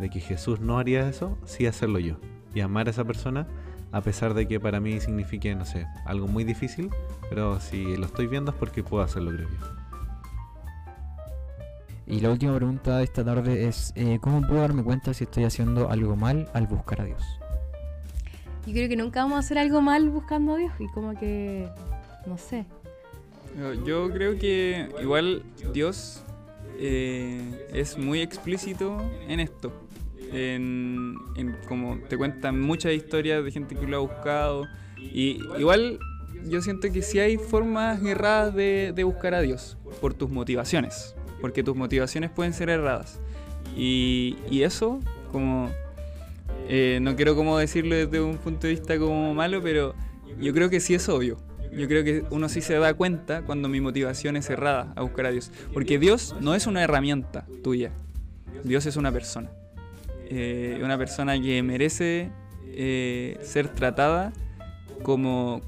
de 0.00 0.10
que 0.10 0.20
Jesús 0.20 0.60
no 0.60 0.78
haría 0.78 1.08
eso, 1.08 1.36
sí 1.44 1.66
hacerlo 1.66 1.98
yo. 1.98 2.16
Y 2.54 2.60
amar 2.60 2.86
a 2.86 2.90
esa 2.90 3.04
persona, 3.04 3.46
a 3.90 4.00
pesar 4.00 4.32
de 4.34 4.46
que 4.46 4.60
para 4.60 4.80
mí 4.80 5.00
signifique, 5.00 5.54
no 5.54 5.64
sé, 5.64 5.86
algo 6.06 6.28
muy 6.28 6.44
difícil, 6.44 6.88
pero 7.28 7.60
si 7.60 7.96
lo 7.96 8.06
estoy 8.06 8.26
viendo 8.26 8.52
es 8.52 8.56
porque 8.56 8.82
puedo 8.82 9.02
hacerlo, 9.02 9.32
creo 9.32 9.48
yo. 9.48 9.81
Y 12.06 12.20
la 12.20 12.30
última 12.30 12.54
pregunta 12.56 12.98
de 12.98 13.04
esta 13.04 13.24
tarde 13.24 13.68
es, 13.68 13.92
eh, 13.94 14.18
¿cómo 14.20 14.40
puedo 14.46 14.60
darme 14.60 14.82
cuenta 14.82 15.14
si 15.14 15.24
estoy 15.24 15.44
haciendo 15.44 15.88
algo 15.90 16.16
mal 16.16 16.48
al 16.52 16.66
buscar 16.66 17.00
a 17.00 17.04
Dios? 17.04 17.22
Yo 18.66 18.72
creo 18.72 18.88
que 18.88 18.96
nunca 18.96 19.20
vamos 19.22 19.36
a 19.36 19.38
hacer 19.40 19.58
algo 19.58 19.80
mal 19.80 20.08
buscando 20.10 20.54
a 20.54 20.58
Dios 20.58 20.72
y 20.78 20.88
como 20.88 21.18
que, 21.18 21.68
no 22.26 22.38
sé. 22.38 22.66
Yo- 23.84 24.10
creo 24.12 24.38
que 24.38 24.88
igual 25.02 25.42
Dios 25.72 26.22
eh, 26.78 27.66
es 27.72 27.98
muy 27.98 28.20
explícito 28.20 29.00
en 29.28 29.40
esto. 29.40 29.72
En, 30.32 31.16
en 31.36 31.56
como 31.68 31.98
te 32.08 32.16
cuentan 32.16 32.58
muchas 32.60 32.92
historias 32.94 33.44
de 33.44 33.50
gente 33.50 33.74
que 33.76 33.86
lo 33.86 33.96
ha 33.98 34.00
buscado. 34.00 34.66
Y 34.96 35.38
igual 35.58 35.98
yo 36.46 36.62
siento 36.62 36.90
que 36.90 37.02
sí 37.02 37.18
hay 37.18 37.36
formas 37.36 38.02
erradas 38.02 38.54
de, 38.54 38.92
de 38.94 39.04
buscar 39.04 39.34
a 39.34 39.40
Dios 39.42 39.76
por 40.00 40.14
tus 40.14 40.30
motivaciones. 40.30 41.14
Porque 41.42 41.62
tus 41.62 41.76
motivaciones 41.76 42.30
pueden 42.30 42.54
ser 42.54 42.70
erradas. 42.70 43.20
Y, 43.76 44.36
eso, 44.62 45.00
como 45.30 45.70
eh, 46.68 46.98
no 47.02 47.16
quiero 47.16 47.36
como 47.36 47.58
decirlo 47.58 47.94
desde 47.94 48.20
un 48.20 48.38
punto 48.38 48.66
de 48.66 48.74
vista 48.74 48.98
como 48.98 49.34
malo, 49.34 49.60
pero 49.62 49.94
yo 50.40 50.54
creo 50.54 50.70
que 50.70 50.80
sí 50.80 50.94
es 50.94 51.06
obvio. 51.10 51.36
Yo 51.72 51.88
creo 51.88 52.04
que 52.04 52.24
uno 52.30 52.48
sí 52.48 52.60
se 52.60 52.74
da 52.74 52.94
cuenta 52.94 53.42
cuando 53.42 53.68
mi 53.68 53.80
motivación 53.80 54.36
es 54.36 54.48
errada 54.48 54.92
a 54.96 55.02
buscar 55.02 55.26
a 55.26 55.30
Dios. 55.30 55.50
Porque 55.74 55.98
Dios 55.98 56.34
no 56.40 56.54
es 56.54 56.66
una 56.66 56.82
herramienta 56.82 57.46
tuya. 57.62 57.92
Dios 58.64 58.86
es 58.86 58.96
una 58.96 59.10
persona. 59.12 59.50
Eh, 60.28 60.80
una 60.82 60.96
persona 60.96 61.40
que 61.40 61.62
merece 61.62 62.30
eh, 62.66 63.38
ser 63.42 63.68
tratada 63.68 64.32
como, 65.02 65.62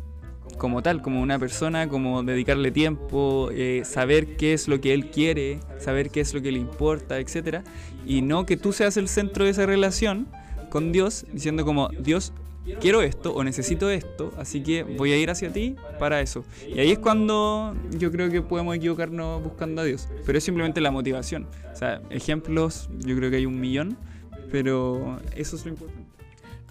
como 0.57 0.83
tal, 0.83 1.03
como 1.03 1.21
una 1.21 1.39
persona, 1.39 1.89
como 1.89 2.23
dedicarle 2.23 2.71
tiempo, 2.71 3.51
eh, 3.53 3.83
saber 3.85 4.37
qué 4.37 4.53
es 4.53 4.69
lo 4.69 4.81
que 4.81 4.95
Él 4.95 5.11
quiere, 5.11 5.61
saber 5.79 6.11
qué 6.11 6.21
es 6.21 6.35
lo 6.35 6.43
que 6.43 6.53
le 6.53 6.59
importa, 6.59 7.19
etc. 7.19 7.61
Y 8.07 8.23
no 8.23 8.47
que 8.47 8.57
tú 8.57 8.73
seas 8.73 8.97
el 8.97 9.09
centro 9.09 9.45
de 9.45 9.51
esa 9.51 9.67
relación 9.67 10.29
con 10.71 10.93
Dios, 10.93 11.27
diciendo 11.33 11.65
como, 11.65 11.89
Dios, 11.89 12.33
quiero 12.81 13.03
esto 13.03 13.35
o 13.35 13.45
necesito 13.45 13.91
esto, 13.91 14.33
así 14.39 14.63
que 14.63 14.83
voy 14.83 15.13
a 15.13 15.19
ir 15.19 15.31
hacia 15.31 15.53
ti 15.53 15.77
para 15.99 16.21
eso. 16.21 16.45
Y 16.67 16.79
ahí 16.79 16.91
es 16.93 16.99
cuando 16.99 17.75
yo 17.99 18.11
creo 18.11 18.31
que 18.31 18.43
podemos 18.43 18.77
equivocarnos 18.77 19.43
buscando 19.43 19.83
a 19.83 19.85
Dios. 19.85 20.09
Pero 20.25 20.39
es 20.39 20.45
simplemente 20.45 20.81
la 20.81 20.91
motivación. 20.91 21.47
O 21.73 21.77
sea, 21.77 22.01
ejemplos, 22.11 22.89
yo 22.99 23.17
creo 23.17 23.31
que 23.31 23.37
hay 23.37 23.47
un 23.47 23.61
millón, 23.61 23.97
pero 24.51 25.21
eso 25.35 25.57
es 25.57 25.65
lo 25.65 25.73
importante. 25.73 26.04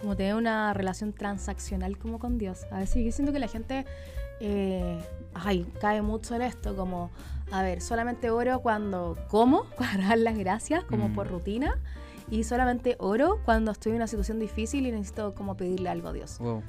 Como 0.03 0.15
tener 0.15 0.35
una 0.35 0.73
relación 0.73 1.13
transaccional 1.13 1.97
como 1.97 2.19
con 2.19 2.37
Dios. 2.37 2.67
A 2.71 2.77
veces 2.79 3.03
yo 3.03 3.11
siento 3.11 3.33
que 3.33 3.39
la 3.39 3.47
gente 3.47 3.85
eh, 4.39 4.99
ay, 5.33 5.65
cae 5.79 6.01
mucho 6.01 6.35
en 6.35 6.41
esto, 6.41 6.75
como, 6.75 7.09
a 7.51 7.63
ver, 7.63 7.81
solamente 7.81 8.29
oro 8.29 8.59
cuando 8.59 9.17
como, 9.29 9.63
para 9.77 10.09
dar 10.09 10.17
las 10.17 10.37
gracias, 10.37 10.83
como 10.83 11.09
Mm. 11.09 11.15
por 11.15 11.27
rutina, 11.29 11.77
y 12.29 12.43
solamente 12.43 12.95
oro 12.99 13.39
cuando 13.45 13.71
estoy 13.71 13.91
en 13.91 13.97
una 13.97 14.07
situación 14.07 14.39
difícil 14.39 14.85
y 14.85 14.91
necesito 14.91 15.33
como 15.33 15.55
pedirle 15.55 15.89
algo 15.89 16.09
a 16.09 16.13
Dios. 16.13 16.39
Wow. 16.39 16.61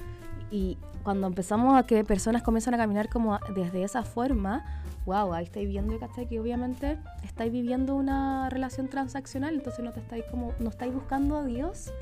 Y 0.51 0.79
cuando 1.03 1.27
empezamos 1.27 1.77
a 1.77 1.85
que 1.85 2.05
personas 2.05 2.43
comienzan 2.43 2.75
a 2.75 2.77
caminar 2.77 3.09
como 3.09 3.39
desde 3.55 3.83
esa 3.83 4.05
forma, 4.05 4.65
wow, 5.05 5.33
ahí 5.33 5.45
estáis 5.45 5.69
viendo 5.69 5.99
¿cachai? 5.99 6.29
que 6.29 6.39
obviamente 6.39 6.99
estáis 7.25 7.51
viviendo 7.53 7.95
una 7.97 8.49
relación 8.51 8.89
transaccional, 8.89 9.55
entonces 9.55 9.85
no 9.85 9.93
te 9.93 10.01
estáis 10.01 10.25
como, 10.31 10.53
no 10.61 10.71
estáis 10.71 10.95
buscando 10.95 11.37
a 11.37 11.45
Dios 11.45 11.93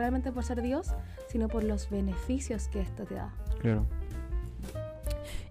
realmente 0.00 0.32
por 0.32 0.44
ser 0.44 0.60
Dios, 0.62 0.88
sino 1.28 1.48
por 1.48 1.62
los 1.64 1.88
beneficios 1.90 2.68
que 2.68 2.80
esto 2.80 3.04
te 3.04 3.14
da. 3.14 3.32
Claro. 3.60 3.86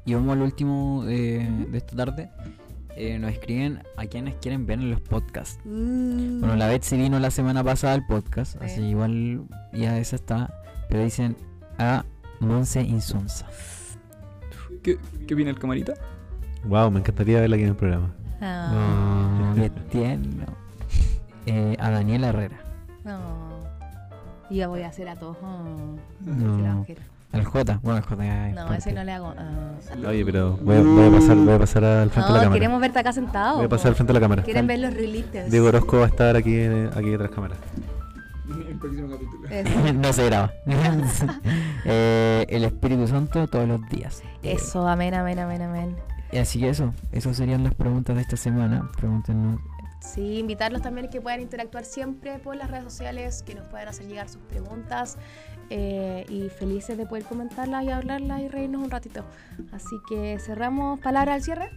Y 0.06 0.14
vamos 0.14 0.34
al 0.34 0.42
último 0.42 1.04
de, 1.06 1.48
de 1.70 1.78
esta 1.78 1.96
tarde. 1.96 2.30
Eh, 2.96 3.18
nos 3.20 3.32
escriben 3.32 3.82
a 3.96 4.06
quienes 4.08 4.36
quieren 4.36 4.66
ver 4.66 4.80
en 4.80 4.90
los 4.92 5.00
podcasts. 5.00 5.60
Bueno, 5.64 6.56
la 6.56 6.68
Betsy 6.68 6.98
vino 6.98 7.18
la 7.20 7.32
semana 7.32 7.64
pasada 7.64 7.94
al 7.94 8.06
podcast, 8.06 8.54
Sí. 8.54 8.66
así 8.66 8.82
igual 8.82 9.44
ya 9.72 9.98
esa 9.98 10.16
está. 10.18 10.54
Pero 10.90 11.04
dicen 11.04 11.38
a 11.78 12.04
Monse 12.40 12.82
Insunza. 12.82 13.46
¿Qué, 14.84 14.98
qué 15.28 15.34
opina 15.34 15.50
el 15.52 15.60
camarita? 15.60 15.94
Wow, 16.66 16.92
me 16.92 17.00
encantaría 17.00 17.40
verla 17.40 17.56
aquí 17.56 17.64
en 17.64 17.70
el 17.70 17.76
programa. 17.76 18.12
Oh, 18.42 19.56
qué 19.56 19.70
tierno. 19.92 20.46
Eh, 21.46 21.76
a 21.80 21.90
Daniela 21.92 22.30
Herrera. 22.30 22.58
no. 23.06 23.39
Y 24.50 24.58
yo 24.58 24.70
voy 24.70 24.82
a 24.84 24.88
hacer 24.90 25.08
a 25.10 25.16
todos. 25.16 25.38
oh, 25.44 25.96
No. 26.26 26.76
mujer. 26.78 26.98
Al 27.32 27.46
J. 27.46 27.80
Bueno, 27.84 27.98
el 28.00 28.04
J 28.06 28.24
ya 28.26 28.48
No, 28.50 28.74
ese 28.74 28.92
no 28.92 29.04
le 29.04 29.12
hago. 29.12 29.34
ah. 29.38 29.74
Oye, 30.08 30.26
pero 30.26 30.58
voy 30.64 30.78
a, 30.78 30.82
voy 30.82 31.08
a 31.08 31.12
pasar, 31.12 31.36
voy 31.38 31.54
a 31.54 31.60
pasar 31.60 31.84
al 31.84 32.10
frente 32.10 32.28
de 32.28 32.34
la 32.34 32.38
No, 32.40 32.44
cámara. 32.46 32.54
queremos 32.54 32.82
verte 32.82 33.00
acá 33.00 33.14
sentado. 33.14 33.58
Voy 33.58 33.66
a 33.66 33.70
pasar 33.70 33.90
al 33.90 33.96
frente 33.96 34.14
de 34.14 34.20
la 34.20 34.24
cámara. 34.24 34.44
Quieren 34.44 34.66
ver 34.66 34.80
los 34.80 34.94
realities. 34.96 35.52
Diego 35.52 35.68
Orozco 35.68 35.98
va 36.00 36.06
a 36.06 36.08
estar 36.08 36.36
aquí, 36.36 36.56
eh, 36.56 36.90
aquí 36.96 37.10
detrás 37.10 37.30
de 37.30 37.36
cámara. 37.36 37.56
El 38.68 38.78
próximo 38.80 39.10
capítulo. 39.10 39.94
No 40.02 40.12
se 40.14 40.26
graba. 40.26 40.52
Eh, 41.86 42.46
el 42.50 42.64
Espíritu 42.66 43.08
Santo 43.08 43.48
todos 43.48 43.68
los 43.68 43.88
días. 43.90 44.22
Eso, 44.44 44.88
amén, 44.88 45.14
amén, 45.14 45.40
amén, 45.40 45.62
amén. 45.62 45.96
y 46.32 46.38
así 46.38 46.60
que 46.60 46.70
eso. 46.70 46.94
Esas 47.12 47.38
serían 47.38 47.64
las 47.64 47.74
preguntas 47.76 48.16
de 48.16 48.22
esta 48.24 48.38
semana. 48.38 48.90
Pregúntenos. 48.98 49.60
Sí, 50.00 50.40
invitarlos 50.40 50.82
también 50.82 51.08
a 51.08 51.10
que 51.10 51.20
puedan 51.20 51.42
interactuar 51.42 51.86
siempre 51.86 52.40
por 52.40 52.56
las 52.56 52.72
redes 52.72 52.86
sociales, 52.86 53.44
que 53.44 53.54
nos 53.56 53.68
puedan 53.68 53.88
hacer 53.88 54.08
llegar 54.08 54.30
sus 54.30 54.42
preguntas 54.44 55.18
eh, 55.70 56.26
y 56.30 56.50
felices 56.50 56.98
de 56.98 57.06
poder 57.06 57.26
comentarlas 57.26 57.84
y 57.84 57.90
hablarlas 57.90 58.42
y 58.42 58.48
reírnos 58.48 58.82
un 58.82 58.92
ratito. 58.92 59.26
Así 59.72 59.98
que 60.08 60.40
cerramos 60.40 61.00
palabra 61.00 61.34
al 61.34 61.44
cierre. 61.44 61.70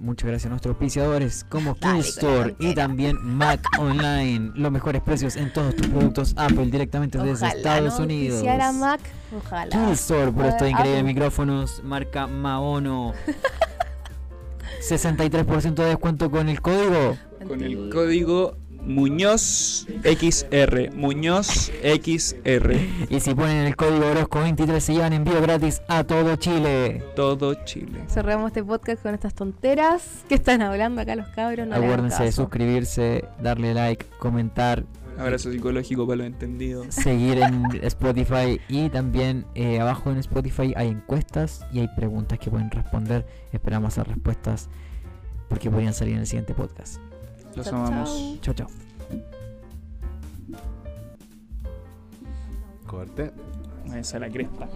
Muchas 0.00 0.28
gracias 0.28 0.46
a 0.46 0.48
nuestros 0.48 0.72
auspiciadores 0.72 1.44
como 1.44 1.76
Store 1.98 2.56
y 2.58 2.74
también 2.74 3.18
Mac 3.22 3.60
Online. 3.78 4.50
Los 4.54 4.72
mejores 4.72 5.02
precios 5.02 5.36
en 5.36 5.52
todos 5.52 5.76
tus 5.76 5.88
productos 5.88 6.32
Apple 6.38 6.66
directamente 6.66 7.18
desde 7.18 7.48
Estados 7.48 7.98
no 7.98 8.04
Unidos. 8.04 8.38
auspiciara 8.38 8.72
Mac, 8.72 9.00
ojalá. 9.36 9.68
King 9.70 9.92
Store 9.92 10.32
por 10.32 10.46
estos 10.46 10.68
increíbles 10.68 11.04
micrófonos 11.04 11.82
marca 11.84 12.26
Maono. 12.26 13.12
63% 14.80 15.74
de 15.74 15.84
descuento 15.84 16.30
con 16.30 16.48
el 16.48 16.62
código. 16.62 17.18
Con 17.46 17.62
el 17.62 17.90
código 17.90 18.56
Muñoz 18.82 19.86
XR. 20.02 20.90
Muñoz 20.94 21.70
XR. 21.82 22.76
Y 23.08 23.20
si 23.20 23.34
ponen 23.34 23.66
el 23.66 23.76
código 23.76 24.04
Orozco23 24.04 24.80
se 24.80 24.94
llevan 24.94 25.12
envío 25.12 25.40
gratis 25.40 25.82
a 25.88 26.04
todo 26.04 26.36
Chile. 26.36 27.02
Todo 27.14 27.54
Chile. 27.64 28.00
Cerramos 28.08 28.48
este 28.48 28.64
podcast 28.64 29.02
con 29.02 29.14
estas 29.14 29.34
tonteras 29.34 30.24
que 30.28 30.34
están 30.34 30.62
hablando 30.62 31.00
acá 31.00 31.16
los 31.16 31.28
cabros. 31.28 31.66
No 31.66 31.76
Acuérdense 31.76 32.24
de 32.24 32.32
suscribirse, 32.32 33.24
darle 33.42 33.74
like, 33.74 34.06
comentar, 34.18 34.84
Abrazo 35.18 35.52
psicológico 35.52 36.06
para 36.06 36.16
los 36.18 36.26
entendidos. 36.28 36.86
seguir 36.94 37.38
en 37.42 37.66
Spotify 37.82 38.58
y 38.68 38.88
también 38.88 39.44
eh, 39.54 39.78
abajo 39.78 40.10
en 40.10 40.16
Spotify 40.16 40.72
hay 40.76 40.88
encuestas 40.88 41.66
y 41.72 41.80
hay 41.80 41.88
preguntas 41.88 42.38
que 42.38 42.50
pueden 42.50 42.70
responder. 42.70 43.26
Esperamos 43.52 43.92
esas 43.92 44.08
respuestas 44.08 44.70
porque 45.48 45.70
podrían 45.70 45.92
salir 45.92 46.14
en 46.14 46.20
el 46.20 46.26
siguiente 46.26 46.54
podcast. 46.54 47.00
Los 47.54 47.68
amamos. 47.68 48.38
Chao, 48.40 48.54
chao. 48.54 48.68
Corte. 52.86 53.32
Esa 53.94 54.16
es 54.16 54.20
la 54.20 54.30
cresta. 54.30 54.68